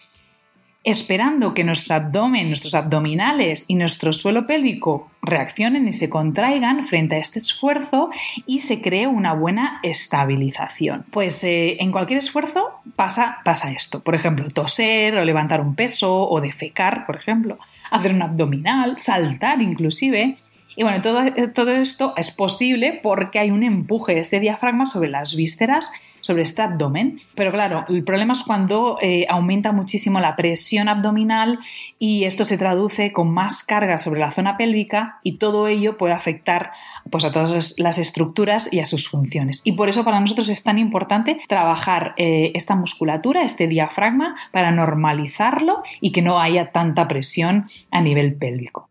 [0.84, 7.16] esperando que nuestro abdomen, nuestros abdominales y nuestro suelo pélvico reaccionen y se contraigan frente
[7.16, 8.10] a este esfuerzo
[8.46, 11.06] y se cree una buena estabilización.
[11.12, 14.02] Pues eh, en cualquier esfuerzo pasa, pasa esto.
[14.02, 17.60] Por ejemplo, toser o levantar un peso o defecar, por ejemplo,
[17.92, 20.36] hacer un abdominal, saltar inclusive.
[20.78, 21.20] Y bueno, todo,
[21.54, 25.92] todo esto es posible porque hay un empuje de este diafragma sobre las vísceras
[26.28, 27.22] sobre este abdomen.
[27.36, 31.60] Pero claro, el problema es cuando eh, aumenta muchísimo la presión abdominal
[32.00, 36.14] y esto se traduce con más carga sobre la zona pélvica y todo ello puede
[36.14, 36.72] afectar
[37.10, 39.62] pues, a todas las estructuras y a sus funciones.
[39.64, 44.72] Y por eso para nosotros es tan importante trabajar eh, esta musculatura, este diafragma, para
[44.72, 48.87] normalizarlo y que no haya tanta presión a nivel pélvico.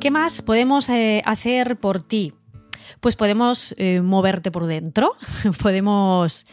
[0.00, 2.32] ¿Qué más podemos eh, hacer por ti?
[3.00, 5.14] Pues podemos eh, moverte por dentro,
[5.62, 6.46] podemos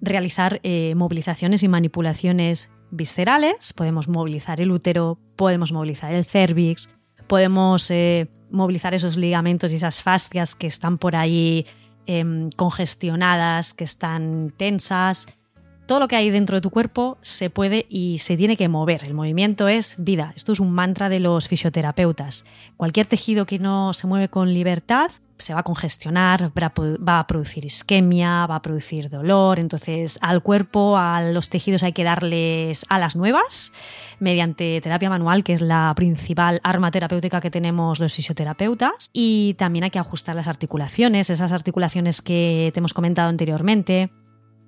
[0.00, 6.88] realizar eh, movilizaciones y manipulaciones viscerales, podemos movilizar el útero, podemos movilizar el cervix,
[7.26, 7.90] podemos
[8.52, 11.66] movilizar esos ligamentos y esas fascias que están por ahí
[12.06, 15.26] em, congestionadas, que están tensas,
[15.86, 19.04] todo lo que hay dentro de tu cuerpo se puede y se tiene que mover.
[19.04, 20.32] El movimiento es vida.
[20.36, 22.44] Esto es un mantra de los fisioterapeutas.
[22.76, 27.64] Cualquier tejido que no se mueve con libertad se va a congestionar, va a producir
[27.64, 29.58] isquemia, va a producir dolor.
[29.58, 33.72] Entonces, al cuerpo, a los tejidos hay que darles alas nuevas
[34.18, 39.10] mediante terapia manual, que es la principal arma terapéutica que tenemos los fisioterapeutas.
[39.12, 44.10] Y también hay que ajustar las articulaciones, esas articulaciones que te hemos comentado anteriormente,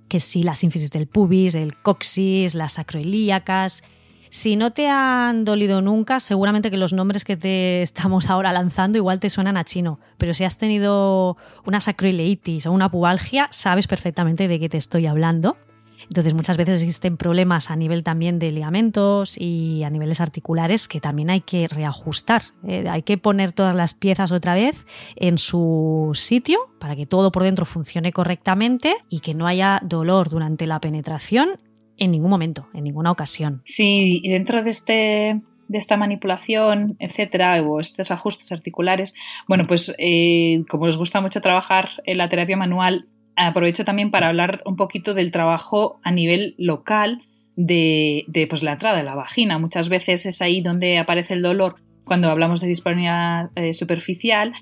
[0.09, 3.83] que si la sínfisis del pubis, el coxis, las sacroilíacas.
[4.31, 8.99] Si no te han dolido nunca, seguramente que los nombres que te estamos ahora lanzando
[8.99, 13.87] igual te suenan a chino, pero si has tenido una sacroileitis o una pubalgia, sabes
[13.87, 15.57] perfectamente de qué te estoy hablando.
[16.05, 21.01] Entonces muchas veces existen problemas a nivel también de ligamentos y a niveles articulares que
[21.01, 22.43] también hay que reajustar.
[22.67, 24.87] Eh, hay que poner todas las piezas otra vez
[25.17, 30.29] en su sitio para que todo por dentro funcione correctamente y que no haya dolor
[30.29, 31.59] durante la penetración
[31.97, 33.63] en ningún momento, en ninguna ocasión.
[33.65, 39.15] Sí, y dentro de este de esta manipulación, etcétera, o estos ajustes articulares,
[39.47, 43.07] bueno, pues eh, como nos gusta mucho trabajar en la terapia manual,
[43.47, 47.23] aprovecho también para hablar un poquito del trabajo a nivel local
[47.57, 49.59] de, pues, la entrada de la vagina.
[49.59, 54.55] Muchas veces es ahí donde aparece el dolor cuando hablamos de dispareunia eh, superficial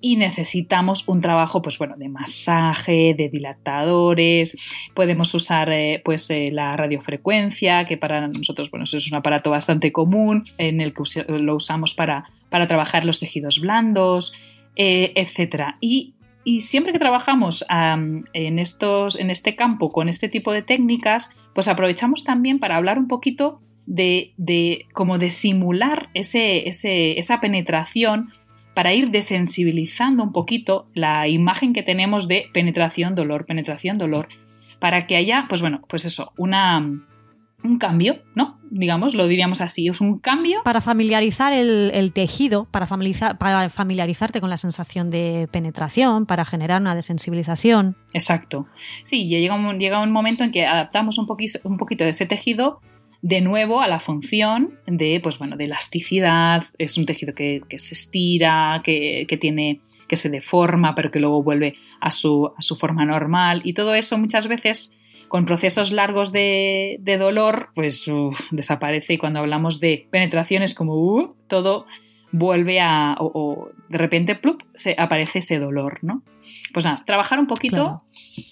[0.00, 4.56] y necesitamos un trabajo pues bueno de masaje de dilatadores
[4.94, 9.92] podemos usar eh, pues eh, la radiofrecuencia que para nosotros bueno es un aparato bastante
[9.92, 14.34] común en el que lo usamos para, para trabajar los tejidos blandos
[14.76, 16.14] etcétera y
[16.44, 21.68] y siempre que trabajamos en, estos, en este campo con este tipo de técnicas, pues
[21.68, 28.32] aprovechamos también para hablar un poquito de, de como de simular ese, esa penetración
[28.74, 34.28] para ir desensibilizando un poquito la imagen que tenemos de penetración, dolor, penetración, dolor,
[34.80, 37.06] para que haya, pues bueno, pues eso, una,
[37.64, 38.58] un cambio, ¿no?
[38.70, 40.62] Digamos, lo diríamos así, es un cambio.
[40.64, 46.80] Para familiarizar el, tejido, para, familiarizar, para familiarizarte con la sensación de penetración, para generar
[46.80, 47.96] una desensibilización.
[48.12, 48.66] Exacto.
[49.02, 52.26] Sí, llega un, llega un momento en que adaptamos un, poquito, un poquito de ese
[52.26, 52.80] tejido
[53.22, 57.94] de nuevo a la función de, pues bueno, de elasticidad, es un tejido que, se
[57.94, 63.06] estira, que, tiene, que se deforma, pero que luego vuelve a su, a su forma
[63.06, 64.94] normal y todo eso muchas veces
[65.34, 68.06] con procesos largos de, dolor, pues
[68.52, 71.86] desaparece y cuando hablamos de penetraciones como uh, todo
[72.30, 76.22] vuelve a, o, de repente, plup, se aparece ese dolor, ¿no?
[76.72, 78.02] Pues nada, trabajar un poquito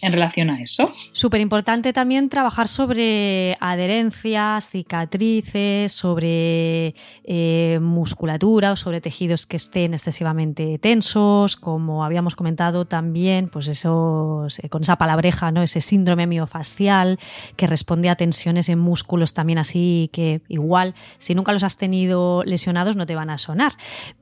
[0.00, 0.92] en relación a eso.
[1.12, 9.94] Súper importante también trabajar sobre adherencias, cicatrices, sobre eh, musculatura o sobre tejidos que estén
[9.94, 15.62] excesivamente tensos, como habíamos comentado también, pues eso, eh, con esa palabreja, ¿no?
[15.62, 17.18] Ese síndrome miofascial
[17.56, 22.42] que responde a tensiones en músculos también así que igual, si nunca los has tenido
[22.44, 23.72] lesionados, no te van a sonar.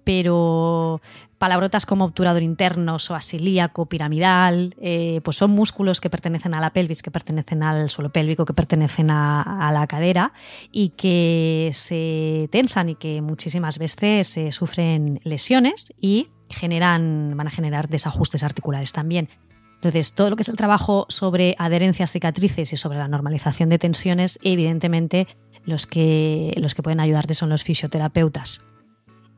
[0.05, 1.01] Pero
[1.41, 7.03] palabrotas como obturador interno, asilíaco, piramidal, eh, pues son músculos que pertenecen a la pelvis,
[7.03, 10.35] que pertenecen al suelo pélvico, que pertenecen a, la cadera
[10.71, 17.89] y que se tensan y que muchísimas veces sufren lesiones y generan, van a generar
[17.89, 19.31] desajustes articulares también.
[19.77, 23.79] Entonces, todo lo que es el trabajo sobre adherencias, cicatrices y sobre la normalización de
[23.79, 25.27] tensiones, evidentemente
[25.65, 28.67] los que, los que pueden ayudarte son los fisioterapeutas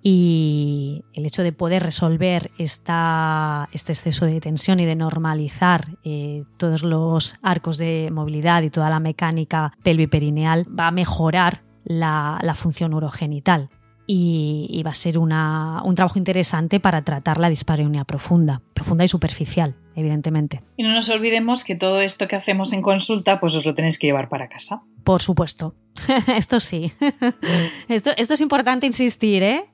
[0.02, 6.42] y el hecho de poder resolver esta, este exceso de tensión y de normalizar eh,
[6.56, 12.94] todos los arcos de movilidad y toda la mecánica pelviperineal va a mejorar la, función
[12.94, 13.70] urogenital
[14.06, 15.30] y, va a ser un
[15.94, 20.62] trabajo interesante para tratar la dispareunia profunda, profunda y superficial, evidentemente.
[20.76, 23.98] Y no nos olvidemos que todo esto que hacemos en consulta, pues os lo tenéis
[23.98, 24.82] que llevar para casa.
[25.04, 25.74] Por supuesto.
[26.36, 26.92] esto sí.
[27.88, 29.64] esto, esto es importante insistir, ¿eh?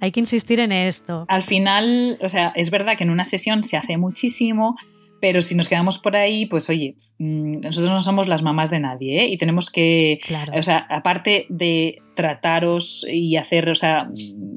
[0.00, 1.24] Hay que insistir en esto.
[1.28, 4.76] Al final, o sea, es verdad que en una sesión se hace muchísimo,
[5.20, 8.80] pero si nos quedamos por ahí, pues oye, mm, nosotros no somos las mamás de
[8.80, 9.28] nadie, ¿eh?
[9.28, 10.20] Y tenemos que,
[10.54, 14.54] o sea, aparte de trataros y hacer, o sea, mm,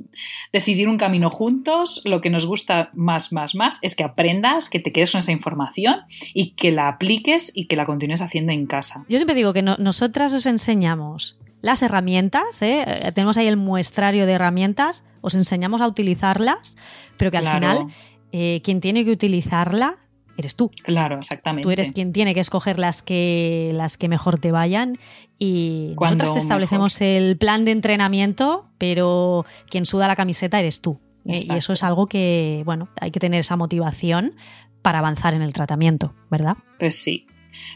[0.51, 4.79] decidir un camino juntos, lo que nos gusta más, más, más es que aprendas, que
[4.79, 6.01] te quedes con esa información
[6.33, 9.05] y que la apliques y que la continúes haciendo en casa.
[9.07, 12.83] Yo siempre digo que nosotras os enseñamos las herramientas, ¿eh?
[12.85, 16.75] Eh, tenemos ahí el muestrario de herramientas, os enseñamos a utilizarlas,
[17.17, 17.87] pero que al final
[18.31, 19.97] eh, quien tiene que utilizarla
[20.37, 20.69] eres tú.
[20.83, 21.63] Claro, exactamente.
[21.63, 24.97] Tú eres quien tiene que escoger las que, las que mejor te vayan
[25.39, 30.99] y nosotros te establecemos el plan de entrenamiento, pero quien suda la camiseta eres tú.
[31.25, 34.35] y eso es algo que, bueno, hay que tener esa motivación
[34.83, 36.55] para avanzar en el tratamiento, ¿verdad?
[36.79, 37.25] Pues sí,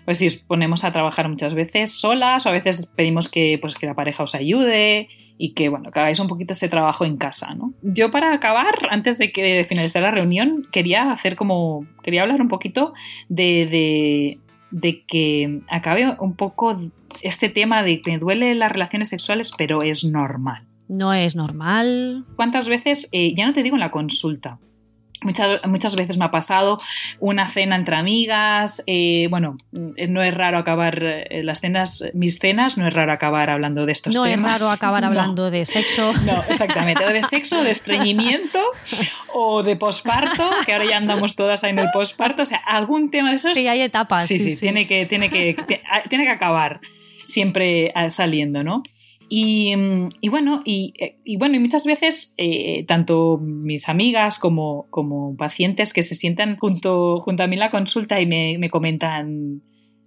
[0.06, 3.76] pues si os ponemos a trabajar muchas veces solas o a veces pedimos que, pues,
[3.76, 7.18] que la pareja os ayude y que, bueno, que hagáis un poquito ese trabajo en
[7.18, 7.74] casa, ¿no?
[7.82, 12.48] Yo para acabar, antes de que finalizar la reunión, quería hacer como, quería hablar un
[12.48, 12.94] poquito
[13.28, 14.38] de,
[14.72, 16.80] de, que acabe un poco
[17.24, 20.68] este tema de que me duele las relaciones sexuales, pero es normal.
[20.88, 22.26] No es normal.
[22.36, 24.60] ¿Cuántas veces, eh, ya no te digo en la consulta,
[25.24, 26.80] Muchas, muchas, veces me ha pasado
[27.20, 28.84] una cena entre amigas.
[28.88, 33.52] Eh, bueno, no es raro acabar eh, las cenas, mis cenas, no es raro acabar
[33.52, 34.28] hablando de estos temas.
[34.28, 36.12] No es raro acabar hablando de sexo.
[36.26, 37.06] No, exactamente.
[37.06, 38.60] O de sexo, de estreñimiento
[39.34, 42.44] o de posparto, que ahora ya andamos todas ahí en el posparto.
[42.44, 43.54] O sea, algún tema de esos.
[43.54, 44.28] Sí, hay etapas.
[44.28, 45.56] Sí, sí, Tiene, que, tiene, que,
[46.10, 46.80] tiene que acabar
[47.26, 48.84] siempre ah, saliendo, ¿no?
[49.34, 49.74] Y,
[50.30, 56.04] bueno, eh, y, bueno, y muchas veces eh, tanto mis amigas como, como, pacientes que
[56.04, 59.62] se sientan junto, junto a mí en la consulta y me, comentan,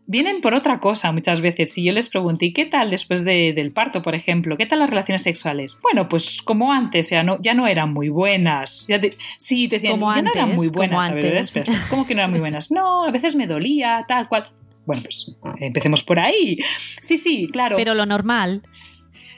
[0.05, 1.79] vienen por otra cosa muchas veces.
[1.79, 4.59] Y yo les pregunté, ¿y qué tal después del parto, por ejemplo?
[4.59, 5.81] ¿Qué tal las relaciones sexuales?
[5.83, 8.85] Bueno, pues como antes, ya no, ya no eran muy buenas.
[8.89, 9.01] Ya
[9.39, 11.09] sí, te decían, ya no eran muy buenas.
[11.09, 11.43] a ver,
[11.89, 12.71] ¿Cómo que no eran muy buenas?
[12.71, 14.51] No, a veces me dolía, tal cual.
[14.85, 16.59] Bueno, pues empecemos por ahí.
[17.01, 17.77] Sí, sí, claro.
[17.77, 18.61] Pero lo normal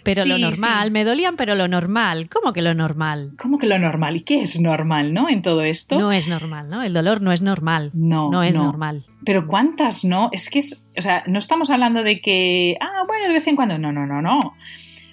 [0.06, 2.28] pero lo normal, me dolían, pero lo normal.
[2.30, 3.32] ¿Cómo que lo normal?
[3.38, 4.16] ¿Cómo que lo normal?
[4.16, 5.28] ¿Y qué es normal, no?
[5.28, 5.98] En todo esto.
[5.98, 6.82] No es normal, ¿no?
[6.82, 7.90] El dolor no es normal.
[7.92, 8.30] No.
[8.30, 9.04] No es normal.
[9.24, 10.30] Pero ¿cuántas no?
[10.32, 13.56] Es que es, o sea, no estamos hablando de que, ah, bueno, de vez en
[13.56, 13.78] cuando.
[13.78, 14.54] No, no, no, no.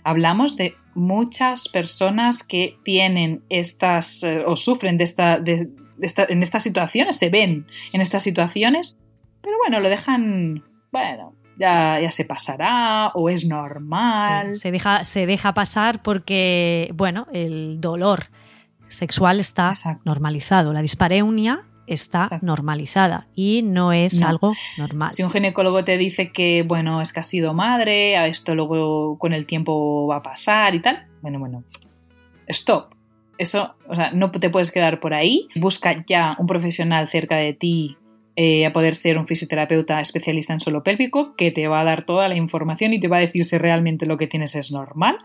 [0.03, 5.69] Hablamos de muchas personas que tienen estas eh, o sufren de esta, de,
[6.01, 8.97] esta, en estas situaciones, se ven en estas situaciones,
[9.41, 14.53] pero bueno, lo dejan, bueno, ya, ya se pasará o es normal.
[14.53, 18.27] se, deja, se deja pasar porque, bueno, el dolor
[18.87, 19.73] sexual está
[20.05, 20.73] normalizado.
[20.73, 25.11] La dispareunia está normalizada y no es algo normal.
[25.11, 29.17] Si un ginecólogo te dice que, bueno, es que has sido madre, a esto luego
[29.17, 31.63] con el tiempo va a pasar y tal, bueno, bueno,
[32.47, 32.93] stop.
[33.37, 35.47] Eso, o sea, no te puedes quedar por ahí.
[35.55, 37.97] Busca ya un profesional cerca de ti
[38.35, 42.05] eh, a poder ser un fisioterapeuta especialista en suelo pélvico que te va a dar
[42.05, 45.17] toda la información y te va a decir si realmente lo que tienes es normal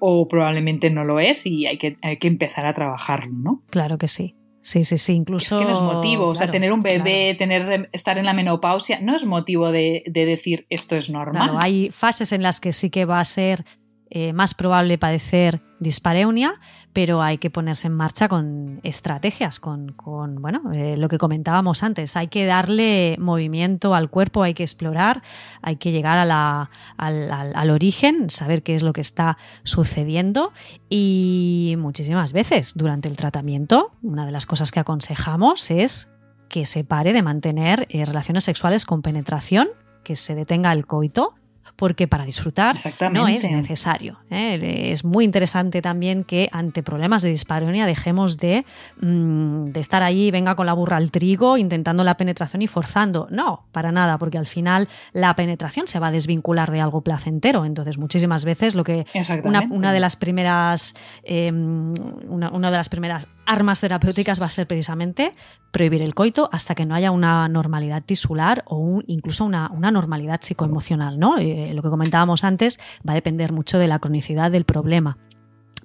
[0.00, 3.62] o probablemente no lo es y hay que, hay que empezar a trabajarlo, ¿no?
[3.70, 4.34] Claro que sí.
[4.60, 5.56] Sí, sí, sí, incluso.
[5.56, 9.00] Es que no es motivo, o sea, tener un bebé, tener, estar en la menopausia,
[9.00, 11.50] no es motivo de, decir esto es normal.
[11.50, 13.64] Claro, hay fases en las que sí que va a ser
[14.10, 16.60] eh, más probable padecer dispareunia,
[16.92, 19.94] pero hay que ponerse en marcha con estrategias, con,
[20.40, 22.16] bueno, eh, lo que comentábamos antes.
[22.16, 25.22] Hay que darle movimiento al cuerpo, hay que explorar,
[25.62, 30.52] hay que llegar a la, al, origen, saber qué es lo que está sucediendo
[30.88, 36.10] y muchísimas veces durante el tratamiento, una de las cosas que aconsejamos es
[36.48, 39.68] que se pare de mantener eh, relaciones sexuales con penetración,
[40.04, 41.34] que se detenga el coito
[41.76, 42.76] porque para disfrutar
[43.12, 44.18] no es necesario.
[44.30, 44.90] ¿eh?
[44.92, 48.64] Es muy interesante también que ante problemas de dispareunia dejemos de,
[49.00, 53.26] mm, de, estar ahí, venga con la burra al trigo, intentando la penetración y forzando.
[53.30, 57.64] No, para nada, porque al final la penetración se va a desvincular de algo placentero.
[57.64, 59.06] Entonces, muchísimas veces lo que
[59.44, 60.94] una, de las primeras
[61.24, 61.94] em,
[62.28, 65.32] una, de las primeras armas terapéuticas va a ser precisamente
[65.70, 70.40] prohibir el coito hasta que no haya una normalidad tisular o incluso una, una normalidad
[70.42, 71.38] psicoemocional, ¿no?
[71.38, 75.18] Eh, lo que comentábamos antes, va a depender mucho de la cronicidad del problema.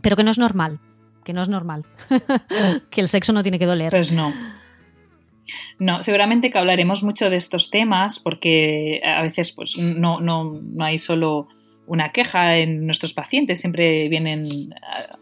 [0.02, 0.80] Pero que no es normal,
[1.24, 1.86] que no es normal,
[2.90, 3.90] que el sexo no tiene que doler.
[3.92, 4.34] Pues no.
[5.80, 10.84] No, seguramente que hablaremos mucho de estos temas porque a veces pues, no, no, no
[10.84, 11.48] hay solo
[11.88, 14.76] una queja en nuestros pacientes, siempre vienen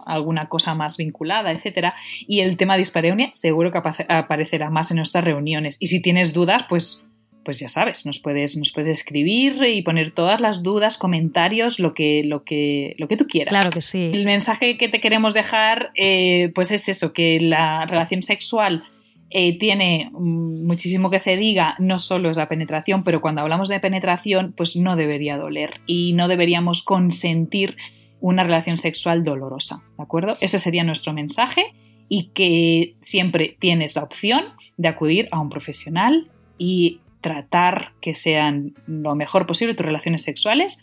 [0.06, 1.94] alguna cosa más vinculada, etcétera.
[2.28, 3.80] Y el tema dispareunia seguro que
[4.10, 5.78] aparecerá más en nuestras reuniones.
[5.80, 7.05] Y si tienes dudas, pues
[7.46, 11.94] pues ya sabes, nos puedes, nos puedes escribir y poner todas las dudas, comentarios, lo
[11.94, 13.52] que, lo que, lo que tú quieras.
[13.52, 14.10] Claro que sí.
[14.12, 18.84] El mensaje que te queremos dejar, eh, pues es eso, que la relación sexual
[19.30, 23.80] eh, tiene muchísimo que se diga, no solo es la penetración, pero cuando hablamos de
[23.80, 27.78] penetración, pues no debería doler y no deberíamos consentir
[28.20, 30.36] una relación sexual dolorosa, ¿de acuerdo?
[30.42, 31.74] Ese sería nuestro mensaje
[32.10, 34.46] y que siempre tienes la opción
[34.78, 40.78] de acudir a un profesional y tratar que sean lo mejor posible tus relaciones sexuales,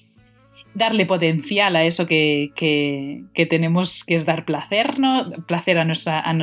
[0.74, 2.50] darle potencial a eso que,
[3.48, 5.30] tenemos, que es dar placer, ¿no?
[5.46, 6.34] Placer a, nuestra, a,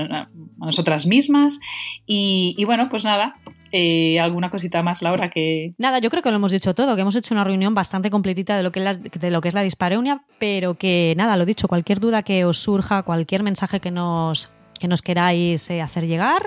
[0.57, 1.59] nosotras mismas.
[2.05, 3.35] Y, bueno, pues nada,
[3.73, 5.73] eh, alguna cosita más, Laura, que...
[5.77, 8.55] Nada, yo creo que lo hemos dicho todo, que hemos hecho una reunión bastante completita
[8.55, 11.45] de lo que es la, de lo que es la dispareunia, pero que nada, lo
[11.45, 16.07] dicho, cualquier duda que os surja, cualquier mensaje que nos, que nos queráis eh, hacer
[16.07, 16.43] llegar,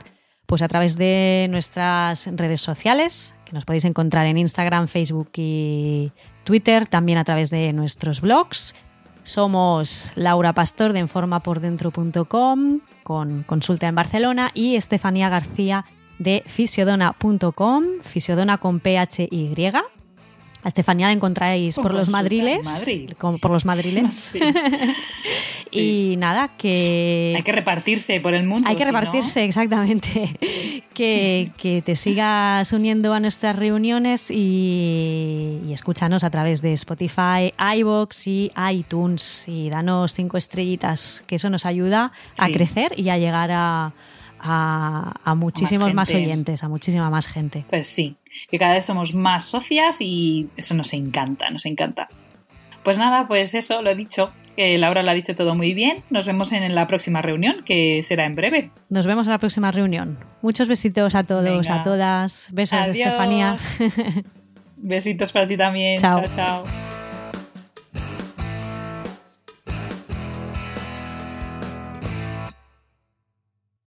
[0.47, 6.13] pues a través de nuestras redes sociales, nos podéis encontrar en Instagram, Facebook y
[6.45, 8.75] Twitter, también a través de nuestros blogs.
[9.23, 15.85] Somos Laura Pastor de enformapordentro.com con consulta en Barcelona y Estefanía García
[16.19, 19.55] de fisiodona.com, fisiodona con PHY.
[20.65, 22.87] A Estefanía la encontráis por los madriles.
[23.19, 24.37] por los madriles.
[25.73, 27.35] y nada, que.
[27.37, 28.69] Hay que repartirse por el mundo.
[28.69, 30.39] Hay que repartirse, exactamente.
[30.95, 38.53] que, te sigas uniendo a nuestras reuniones y, escúchanos a través de Spotify, iBox y
[38.71, 39.49] iTunes.
[39.49, 43.93] Y danos cinco estrellitas, que eso nos ayuda a crecer y a llegar a,
[44.43, 47.65] a, muchísimos más, oyentes, a muchísima más gente.
[47.69, 48.17] Pues sí,
[48.51, 52.09] que cada vez somos más socias y eso nos encanta, nos encanta.
[52.83, 54.33] Pues nada, pues eso, lo he dicho.
[54.57, 56.03] Que Laura lo ha dicho todo muy bien.
[56.11, 58.71] Nos vemos en la próxima reunión, que será en breve.
[58.91, 60.19] Nos vemos en la próxima reunión.
[60.43, 62.49] Muchos besitos a todos, a todas.
[62.53, 63.57] Besos, Estefanía.
[64.77, 65.97] Besitos para ti también.
[65.97, 66.23] chao.
[66.35, 66.92] chao.